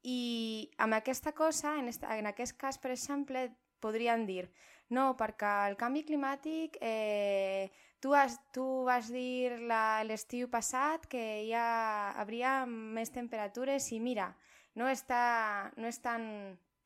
i 0.06 0.70
amb 0.78 0.94
aquesta 0.94 1.32
cosa, 1.34 1.76
en, 1.80 1.88
esta, 1.90 2.14
en 2.18 2.28
aquest 2.30 2.54
cas, 2.60 2.78
per 2.78 2.92
exemple, 2.94 3.48
podrien 3.82 4.24
dir 4.26 4.46
no, 4.94 5.08
perquè 5.18 5.52
el 5.70 5.74
canvi 5.78 6.04
climàtic, 6.06 6.78
eh, 6.80 7.72
tu, 7.98 8.14
has, 8.14 8.36
tu 8.54 8.84
vas 8.86 9.08
dir 9.10 9.56
l'estiu 10.06 10.46
passat 10.52 11.08
que 11.10 11.24
ja 11.48 11.66
hauria 12.22 12.60
més 12.70 13.10
temperatures 13.10 13.90
i 13.92 13.98
mira, 14.00 14.30
no, 14.78 14.86
està, 14.86 15.72
no 15.76 15.90
és 15.90 15.98
tan, 16.04 16.22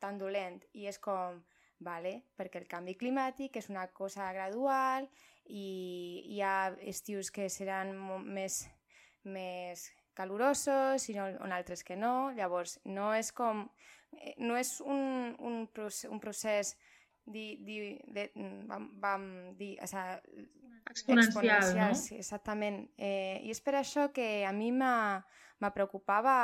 tan 0.00 0.16
dolent. 0.16 0.62
I 0.72 0.88
és 0.88 0.96
com, 1.02 1.42
vale, 1.84 2.14
perquè 2.40 2.62
el 2.62 2.68
canvi 2.70 2.96
climàtic 2.96 3.60
és 3.60 3.68
una 3.68 3.86
cosa 3.92 4.32
gradual 4.32 5.10
i 5.44 6.24
hi 6.30 6.40
ha 6.40 6.72
estius 6.88 7.28
que 7.34 7.50
seran 7.52 7.92
més, 8.24 8.62
més 9.24 9.90
calorosos 10.20 11.08
i 11.08 11.18
on 11.18 11.56
altres 11.56 11.82
que 11.86 11.96
no. 11.96 12.30
Llavors, 12.36 12.78
no 12.84 13.10
és 13.16 13.32
com... 13.32 13.66
Eh, 14.20 14.36
no 14.42 14.56
és 14.58 14.76
un, 14.84 15.34
un, 15.38 15.60
procés, 15.72 16.10
un 16.10 16.20
procés 16.22 16.74
di, 17.24 17.56
di, 17.64 17.98
de, 18.10 18.28
vam, 18.68 18.88
vam 19.00 19.26
dir, 19.58 19.76
o 19.82 19.86
sea, 19.86 20.20
exponencial, 20.90 21.44
exponencial 21.44 21.92
no? 21.92 21.94
sí, 21.94 22.16
exactament. 22.16 22.82
Eh, 22.98 23.40
I 23.46 23.52
és 23.54 23.62
per 23.62 23.76
això 23.78 24.10
que 24.14 24.44
a 24.46 24.52
mi 24.52 24.72
me 24.74 25.70
preocupava 25.74 26.34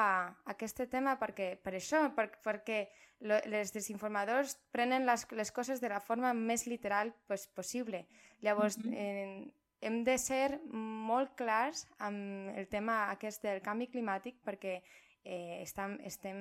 aquest 0.53 0.85
tema, 0.93 1.17
perquè, 1.21 1.55
per 1.63 1.75
això, 1.79 2.07
per, 2.15 2.29
perquè 2.45 2.87
lo, 3.21 3.39
les 3.49 3.73
desinformadors 3.73 4.59
prenen 4.73 5.07
les, 5.09 5.27
les 5.33 5.53
coses 5.53 5.81
de 5.81 5.91
la 5.91 6.03
forma 6.05 6.35
més 6.37 6.67
literal 6.69 7.15
pues, 7.27 7.47
possible. 7.49 8.07
Llavors, 8.45 8.79
mm 8.79 8.83
-hmm. 8.83 8.95
eh, 8.95 9.66
hem 9.81 10.03
de 10.05 10.17
ser 10.19 10.61
molt 10.71 11.35
clars 11.37 11.87
amb 11.99 12.53
el 12.57 12.69
tema 12.73 13.11
aquest 13.13 13.43
del 13.45 13.63
canvi 13.65 13.91
climàtic 13.93 14.39
perquè 14.45 14.79
eh, 15.25 15.63
estem, 15.63 15.99
estem 16.05 16.39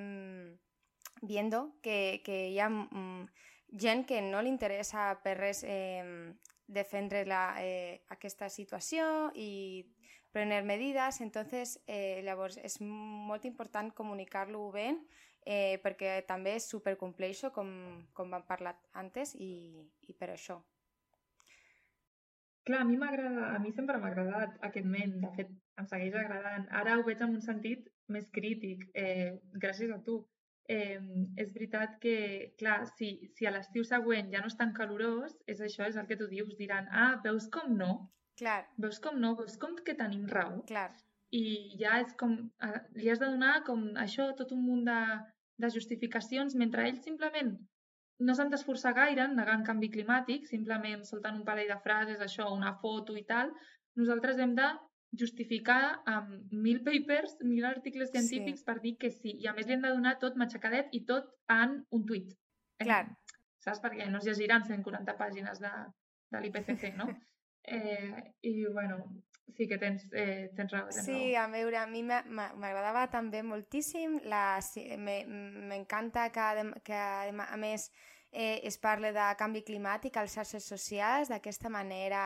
viendo 1.22 1.76
que, 1.82 2.22
que 2.24 2.46
hi 2.52 2.60
ha 2.60 2.68
mm, 2.70 3.26
gent 3.72 4.06
que 4.06 4.22
no 4.22 4.42
li 4.42 4.52
interessa 4.52 5.12
per 5.22 5.36
res 5.38 5.62
eh, 5.66 6.32
defendre 6.66 7.24
la, 7.26 7.56
eh, 7.62 8.02
aquesta 8.08 8.48
situació 8.50 9.30
i 9.34 9.86
prendre 10.32 10.62
medidas, 10.62 11.20
entonces 11.20 11.78
eh, 11.86 12.20
llavors 12.24 12.58
és 12.60 12.80
molt 12.80 13.46
important 13.48 13.92
comunicar-lo 13.96 14.66
bé 14.74 14.90
eh, 15.46 15.78
perquè 15.80 16.18
també 16.28 16.56
és 16.58 16.66
supercomplexo, 16.68 17.52
com, 17.54 17.70
com 18.12 18.34
vam 18.34 18.44
parlar 18.44 18.74
antes, 18.92 19.32
i, 19.38 19.86
i 20.10 20.16
per 20.18 20.34
això. 20.34 20.58
Clar, 22.66 22.80
a 22.82 22.86
mi 22.86 22.96
m'agrada, 22.98 23.50
a 23.54 23.58
mi 23.62 23.70
sempre 23.74 23.98
m'ha 24.02 24.08
agradat 24.10 24.56
aquest 24.68 24.86
ment, 24.94 25.12
de 25.22 25.28
fet, 25.36 25.50
em 25.80 25.86
segueix 25.90 26.16
agradant. 26.18 26.64
Ara 26.80 26.96
ho 26.98 27.04
veig 27.06 27.20
en 27.22 27.36
un 27.36 27.44
sentit 27.44 27.84
més 28.14 28.26
crític, 28.38 28.82
eh, 29.02 29.36
gràcies 29.64 29.92
a 29.94 30.00
tu. 30.08 30.16
Eh, 30.76 30.98
és 31.42 31.52
veritat 31.54 31.94
que, 32.02 32.16
clar, 32.58 32.80
si, 32.98 33.10
si 33.36 33.46
a 33.46 33.52
l'estiu 33.54 33.86
següent 33.86 34.32
ja 34.32 34.40
no 34.42 34.50
és 34.50 34.58
tan 34.58 34.72
calorós, 34.78 35.36
és 35.54 35.62
això, 35.62 35.86
és 35.86 35.98
el 36.00 36.08
que 36.10 36.18
tu 36.18 36.26
dius, 36.32 36.56
diran, 36.58 36.90
ah, 36.90 37.12
veus 37.28 37.46
com 37.54 37.76
no? 37.82 37.92
Clar. 38.40 38.58
Veus 38.82 38.98
com 39.04 39.22
no? 39.22 39.36
Veus 39.38 39.54
com 39.62 39.78
que 39.86 39.94
tenim 40.00 40.26
raó? 40.34 40.64
Clar. 40.72 40.90
I 41.30 41.44
ja 41.78 42.00
és 42.02 42.18
com, 42.18 42.34
eh, 42.66 42.82
li 42.98 43.14
has 43.14 43.22
de 43.22 43.30
donar 43.30 43.60
com 43.70 43.86
això, 44.08 44.32
tot 44.42 44.50
un 44.58 44.66
munt 44.66 44.82
de, 44.90 45.00
de 45.62 45.70
justificacions, 45.78 46.58
mentre 46.58 46.90
ells 46.90 47.06
simplement 47.06 47.54
no 48.18 48.34
s'han 48.34 48.50
d'esforçar 48.52 48.94
gaire 48.96 49.24
en 49.26 49.36
negar 49.36 49.56
en 49.58 49.64
canvi 49.66 49.90
climàtic, 49.92 50.46
simplement 50.48 51.04
soltant 51.04 51.36
un 51.36 51.44
parell 51.44 51.68
de 51.72 51.78
frases, 51.84 52.20
això, 52.24 52.48
una 52.54 52.74
foto 52.82 53.16
i 53.16 53.24
tal, 53.28 53.52
nosaltres 54.00 54.40
hem 54.40 54.54
de 54.56 54.68
justificar 55.16 56.02
amb 56.12 56.52
mil 56.52 56.82
papers, 56.84 57.36
mil 57.44 57.64
articles 57.64 58.10
científics 58.12 58.62
sí. 58.62 58.66
per 58.66 58.78
dir 58.82 58.96
que 59.00 59.10
sí. 59.12 59.36
I 59.42 59.48
a 59.50 59.54
més 59.56 59.68
li 59.68 59.76
hem 59.76 59.84
de 59.84 59.92
donar 59.94 60.16
tot 60.22 60.36
matxacadet 60.40 60.92
i 60.98 61.04
tot 61.08 61.30
en 61.52 61.78
un 61.96 62.04
tuit. 62.08 62.34
Clar. 62.82 63.04
Eh, 63.06 63.38
saps? 63.64 63.80
Perquè 63.84 64.08
no 64.10 64.20
es 64.20 64.28
llegiran 64.28 64.66
140 64.66 65.16
pàgines 65.20 65.62
de, 65.62 65.72
de 66.34 66.42
l'IPCC, 66.42 66.92
no? 66.98 67.08
Eh, 67.66 68.34
I, 68.42 68.64
bueno, 68.72 69.04
sí 69.56 69.68
que 69.68 69.78
tens, 69.78 70.08
eh, 70.12 70.50
tens 70.54 70.72
raó. 70.72 70.88
Tens 70.88 71.04
sí, 71.04 71.34
raó. 71.34 71.44
a 71.44 71.48
veure, 71.48 71.78
a 71.80 71.86
mi 71.86 72.02
m'agradava 72.02 73.06
també 73.10 73.42
moltíssim. 73.42 74.20
M'encanta 74.26 76.28
que, 76.34 76.46
que, 76.86 76.96
a 76.96 77.60
més, 77.60 77.90
eh, 78.32 78.60
es 78.62 78.78
parle 78.78 79.12
de 79.16 79.28
canvi 79.40 79.64
climàtic 79.66 80.16
als 80.20 80.36
xarxes 80.38 80.64
socials, 80.64 81.32
d'aquesta 81.32 81.72
manera 81.72 82.22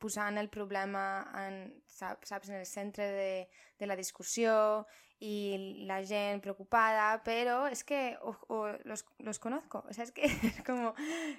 posant 0.00 0.38
el 0.40 0.48
problema 0.48 1.28
en, 1.36 1.66
saps, 1.86 2.48
en 2.48 2.56
el 2.56 2.66
centre 2.66 3.10
de, 3.12 3.48
de 3.78 3.86
la 3.86 3.96
discussió 3.96 4.86
y 5.20 5.84
la 5.84 6.02
gent 6.02 6.40
preocupada, 6.40 7.22
pero 7.22 7.66
es 7.66 7.84
que 7.84 8.16
o, 8.22 8.34
o 8.48 8.68
los, 8.84 9.04
los 9.18 9.38
conozco, 9.38 9.84
o 9.86 9.92
sea, 9.92 10.04
es 10.04 10.12
que 10.12 10.24
es 10.24 10.62
como, 10.64 10.94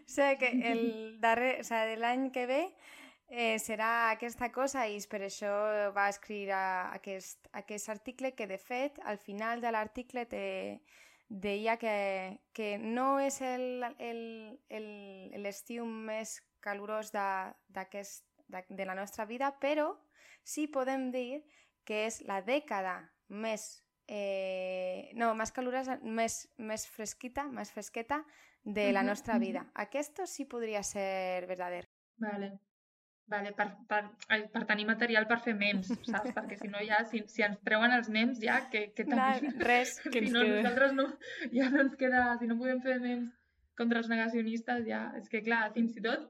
sé 0.05 0.37
que 0.37 0.49
el 0.71 1.19
darrer, 1.19 1.61
o 1.61 1.63
sea, 1.63 1.85
del 1.85 2.03
any 2.03 2.31
que 2.31 2.45
ve 2.45 2.75
eh, 3.31 3.57
serà 3.59 4.11
aquesta 4.11 4.51
cosa 4.51 4.83
i 4.91 4.99
per 5.09 5.21
això 5.23 5.51
va 5.95 6.09
escriure 6.11 6.57
aquest, 6.91 7.47
aquest 7.55 7.89
article 7.89 8.33
que 8.35 8.47
de 8.47 8.57
fet 8.59 8.99
al 9.07 9.17
final 9.17 9.61
de 9.63 9.71
l'article 9.71 10.25
deia 11.31 11.77
que, 11.79 12.41
que 12.51 12.75
no 12.77 13.19
és 13.23 13.39
l'estiu 15.39 15.85
més 15.87 16.41
calorós 16.59 17.13
de, 17.15 17.27
de, 17.71 17.85
de 18.67 18.85
la 18.85 18.95
nostra 18.99 19.25
vida, 19.25 19.53
però 19.59 19.93
sí 20.43 20.67
podem 20.67 21.09
dir 21.15 21.45
que 21.87 22.05
és 22.09 22.19
la 22.27 22.41
dècada 22.43 22.99
més 23.31 23.79
eh, 24.11 25.09
no, 25.15 25.31
més 25.39 25.53
calorosa, 25.55 25.95
més, 26.03 26.43
més 26.59 26.83
fresquita, 26.85 27.47
més 27.47 27.71
fresqueta 27.71 28.19
de 28.61 28.91
la 28.91 29.05
nostra 29.07 29.39
vida. 29.39 29.63
Aquest 29.73 30.19
sí 30.27 30.45
podria 30.45 30.83
ser 30.83 31.47
verdader. 31.47 31.87
Vale. 32.19 32.51
Vale, 33.31 33.53
per, 33.55 33.69
per, 33.87 34.01
per 34.51 34.61
tenir 34.67 34.83
material 34.89 35.27
per 35.29 35.37
fer 35.45 35.53
memes, 35.55 35.87
saps? 36.03 36.33
Perquè 36.37 36.57
si 36.59 36.67
no 36.71 36.81
ja, 36.83 36.99
si, 37.07 37.21
si 37.31 37.45
ens 37.45 37.61
treuen 37.63 37.93
els 37.95 38.09
memes 38.11 38.41
ja, 38.43 38.57
que, 38.73 38.89
que 38.97 39.05
tenim... 39.07 39.53
res, 39.63 39.95
que 40.13 40.25
si 40.25 40.33
no, 40.33 40.43
queda. 40.43 40.57
nosaltres 40.57 40.97
no, 40.97 41.07
ja 41.55 41.69
no 41.71 41.85
ens 41.85 41.95
queda, 41.99 42.25
si 42.41 42.49
no 42.49 42.59
podem 42.59 42.81
fer 42.83 42.97
memes 42.99 43.31
contra 43.79 44.01
els 44.01 44.11
negacionistes, 44.11 44.83
ja, 44.85 45.05
és 45.17 45.31
que 45.31 45.41
clar, 45.45 45.63
fins 45.77 45.95
i 45.95 46.03
tot, 46.03 46.27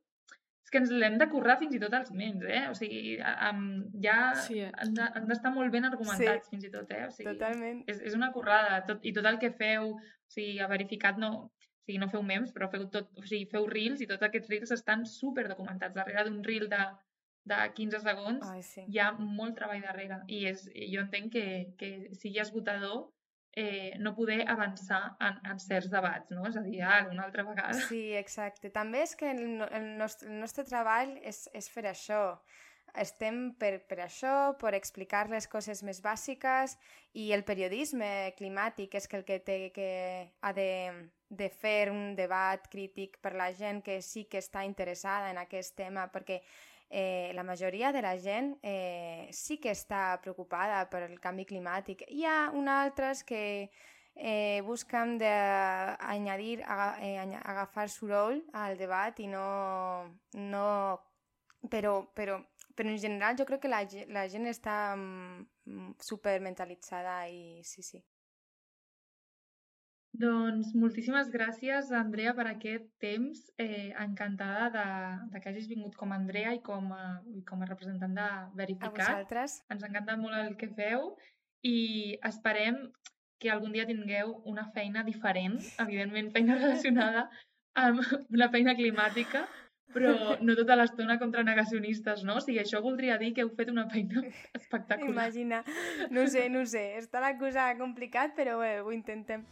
és 0.62 0.72
que 0.72 0.80
ens 0.84 0.92
l'hem 0.94 1.18
de 1.20 1.28
currar 1.32 1.58
fins 1.60 1.74
i 1.76 1.82
tot 1.82 1.96
els 1.98 2.12
memes, 2.14 2.46
eh? 2.46 2.62
O 2.70 2.76
sigui, 2.78 3.18
um, 3.50 3.66
ja 4.04 4.20
sí. 4.38 4.62
han 4.70 4.94
d'estar 4.94 5.50
de, 5.50 5.56
molt 5.58 5.74
ben 5.74 5.90
argumentats 5.90 6.48
sí. 6.48 6.54
fins 6.54 6.70
i 6.70 6.72
tot, 6.76 6.94
eh? 6.94 7.08
O 7.08 7.16
sigui, 7.16 7.34
Totalment. 7.34 7.82
És, 7.92 8.00
és 8.12 8.16
una 8.20 8.30
currada, 8.36 8.78
tot, 8.88 9.02
i 9.02 9.16
tot 9.18 9.28
el 9.28 9.42
que 9.42 9.52
feu, 9.58 9.96
o 9.98 10.32
sigui, 10.38 10.62
ha 10.62 10.70
verificat, 10.72 11.18
no, 11.20 11.50
o 11.82 11.86
sigui, 11.86 11.98
no 12.02 12.10
feu 12.10 12.22
memes, 12.22 12.52
però 12.54 12.70
feu, 12.70 12.86
tot, 12.94 13.10
o 13.18 13.24
sigui, 13.26 13.48
feu 13.50 13.66
reels 13.70 14.04
i 14.04 14.08
tots 14.10 14.28
aquests 14.28 14.52
reels 14.52 14.74
estan 14.76 15.06
super 15.10 15.48
documentats. 15.50 15.96
Darrere 15.96 16.28
d'un 16.28 16.44
reel 16.46 16.68
de, 16.70 16.82
de 17.50 17.58
15 17.78 18.04
segons 18.04 18.46
Ai, 18.52 18.62
sí. 18.62 18.86
hi 18.88 19.02
ha 19.02 19.10
molt 19.18 19.58
treball 19.58 19.82
darrere. 19.82 20.22
I 20.30 20.46
és, 20.52 20.68
jo 20.94 21.02
entenc 21.02 21.34
que, 21.34 21.46
que 21.80 21.92
sigui 22.20 22.42
esgotador 22.44 23.08
eh, 23.58 23.98
no 24.00 24.14
poder 24.16 24.46
avançar 24.48 25.18
en, 25.20 25.40
en 25.50 25.60
certs 25.60 25.90
debats, 25.92 26.30
no? 26.32 26.46
És 26.48 26.58
a 26.60 26.64
dir, 26.66 26.82
ara, 26.86 27.10
una 27.12 27.26
altra 27.26 27.44
vegada. 27.48 27.78
Sí, 27.90 28.12
exacte. 28.16 28.70
També 28.70 29.02
és 29.08 29.16
que 29.18 29.32
el, 29.34 29.64
el, 29.66 29.88
nostre, 29.98 30.30
el 30.30 30.38
nostre 30.40 30.68
treball 30.70 31.18
és, 31.26 31.48
és 31.58 31.70
fer 31.74 31.88
això 31.90 32.22
estem 33.02 33.54
per, 33.56 33.78
per 33.88 34.02
això, 34.04 34.54
per 34.60 34.74
explicar 34.76 35.30
les 35.32 35.48
coses 35.48 35.80
més 35.88 36.02
bàsiques 36.04 36.76
i 37.16 37.32
el 37.32 37.46
periodisme 37.48 38.34
climàtic 38.38 38.98
és 39.00 39.08
que 39.08 39.18
el 39.20 39.24
que 39.24 39.40
té 39.40 39.58
que 39.76 39.92
ha 40.42 40.52
de, 40.54 40.68
de 41.32 41.48
fer 41.50 41.90
un 41.92 42.12
debat 42.18 42.66
crític 42.68 43.16
per 43.24 43.32
la 43.40 43.52
gent 43.56 43.80
que 43.86 44.02
sí 44.04 44.26
que 44.28 44.42
està 44.44 44.66
interessada 44.68 45.32
en 45.32 45.40
aquest 45.40 45.78
tema, 45.80 46.10
perquè 46.12 46.42
eh, 46.90 47.32
la 47.34 47.46
majoria 47.48 47.94
de 47.96 48.02
la 48.04 48.18
gent 48.20 48.58
eh, 48.62 49.30
sí 49.32 49.58
que 49.64 49.72
està 49.72 50.20
preocupada 50.22 50.84
per 50.92 51.06
el 51.08 51.18
canvi 51.24 51.48
climàtic. 51.48 52.04
Hi 52.12 52.28
ha 52.28 52.38
un 52.52 52.68
altres 52.68 53.24
que 53.24 53.72
eh, 54.16 54.60
busquen 54.68 55.16
d'añadir, 55.22 56.60
eh, 56.68 57.16
agafar 57.42 57.88
soroll 57.90 58.44
al 58.52 58.76
debat 58.78 59.24
i 59.24 59.32
no, 59.32 59.48
no 60.36 60.68
però, 61.72 62.02
però 62.14 62.42
però 62.76 62.90
en 62.90 62.98
general 62.98 63.36
jo 63.38 63.46
crec 63.46 63.62
que 63.62 63.70
la, 63.70 63.82
la 64.16 64.28
gent 64.32 64.48
està 64.50 64.96
mm, 64.96 65.92
super 66.02 66.40
mentalitzada 66.42 67.28
i 67.30 67.62
sí, 67.68 67.84
sí. 67.84 68.00
Doncs 70.12 70.74
moltíssimes 70.76 71.30
gràcies, 71.32 71.92
Andrea, 71.96 72.34
per 72.36 72.46
aquest 72.50 72.88
temps. 73.00 73.46
Eh, 73.62 73.94
encantada 74.04 74.68
de, 74.74 74.88
de 75.32 75.40
que 75.40 75.52
hagis 75.54 75.70
vingut 75.72 75.96
com 75.96 76.12
a 76.12 76.18
Andrea 76.20 76.52
i 76.58 76.60
com 76.66 76.92
a, 76.92 77.22
i 77.32 77.44
com 77.48 77.64
a 77.64 77.70
representant 77.70 78.18
de 78.18 78.28
Verificat. 78.60 79.00
A 79.00 79.14
vosaltres. 79.14 79.62
Ens 79.72 79.88
encanta 79.88 80.18
molt 80.20 80.36
el 80.42 80.58
que 80.60 80.70
feu 80.76 81.14
i 81.64 82.18
esperem 82.28 82.84
que 83.42 83.50
algun 83.50 83.72
dia 83.74 83.88
tingueu 83.90 84.36
una 84.46 84.68
feina 84.76 85.06
diferent, 85.08 85.58
evidentment 85.82 86.30
feina 86.36 86.60
relacionada 86.60 87.26
amb 87.80 88.04
la 88.36 88.52
feina 88.54 88.76
climàtica, 88.78 89.48
però 89.96 90.38
no 90.44 90.56
tota 90.60 90.76
l'estona 90.78 91.18
contra 91.20 91.44
negacionistes, 91.48 92.24
no? 92.28 92.38
O 92.38 92.44
sigui, 92.44 92.60
això 92.62 92.84
voldria 92.84 93.18
dir 93.22 93.32
que 93.36 93.44
heu 93.46 93.52
fet 93.58 93.72
una 93.72 93.88
feina 93.90 94.22
espectacular. 94.60 95.10
Imagina. 95.10 95.64
No 96.12 96.28
sé, 96.28 96.48
no 96.54 96.66
sé. 96.70 96.86
Està 97.00 97.24
la 97.24 97.34
cosa 97.40 97.72
complicat, 97.80 98.36
però 98.38 98.60
bé, 98.62 98.78
ho 98.84 98.94
intentem. 98.96 99.48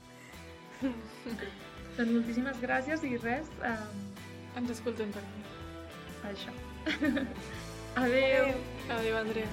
doncs 1.98 2.12
moltíssimes 2.12 2.60
gràcies 2.64 3.04
i 3.08 3.18
res, 3.24 3.50
um, 3.64 4.06
Ens 4.60 4.72
escoltem 4.74 5.12
per 5.14 5.22
aquí. 5.22 5.44
això. 6.32 6.54
Adeu. 8.00 8.54
Adéu, 8.90 9.18
Andrea. 9.18 9.48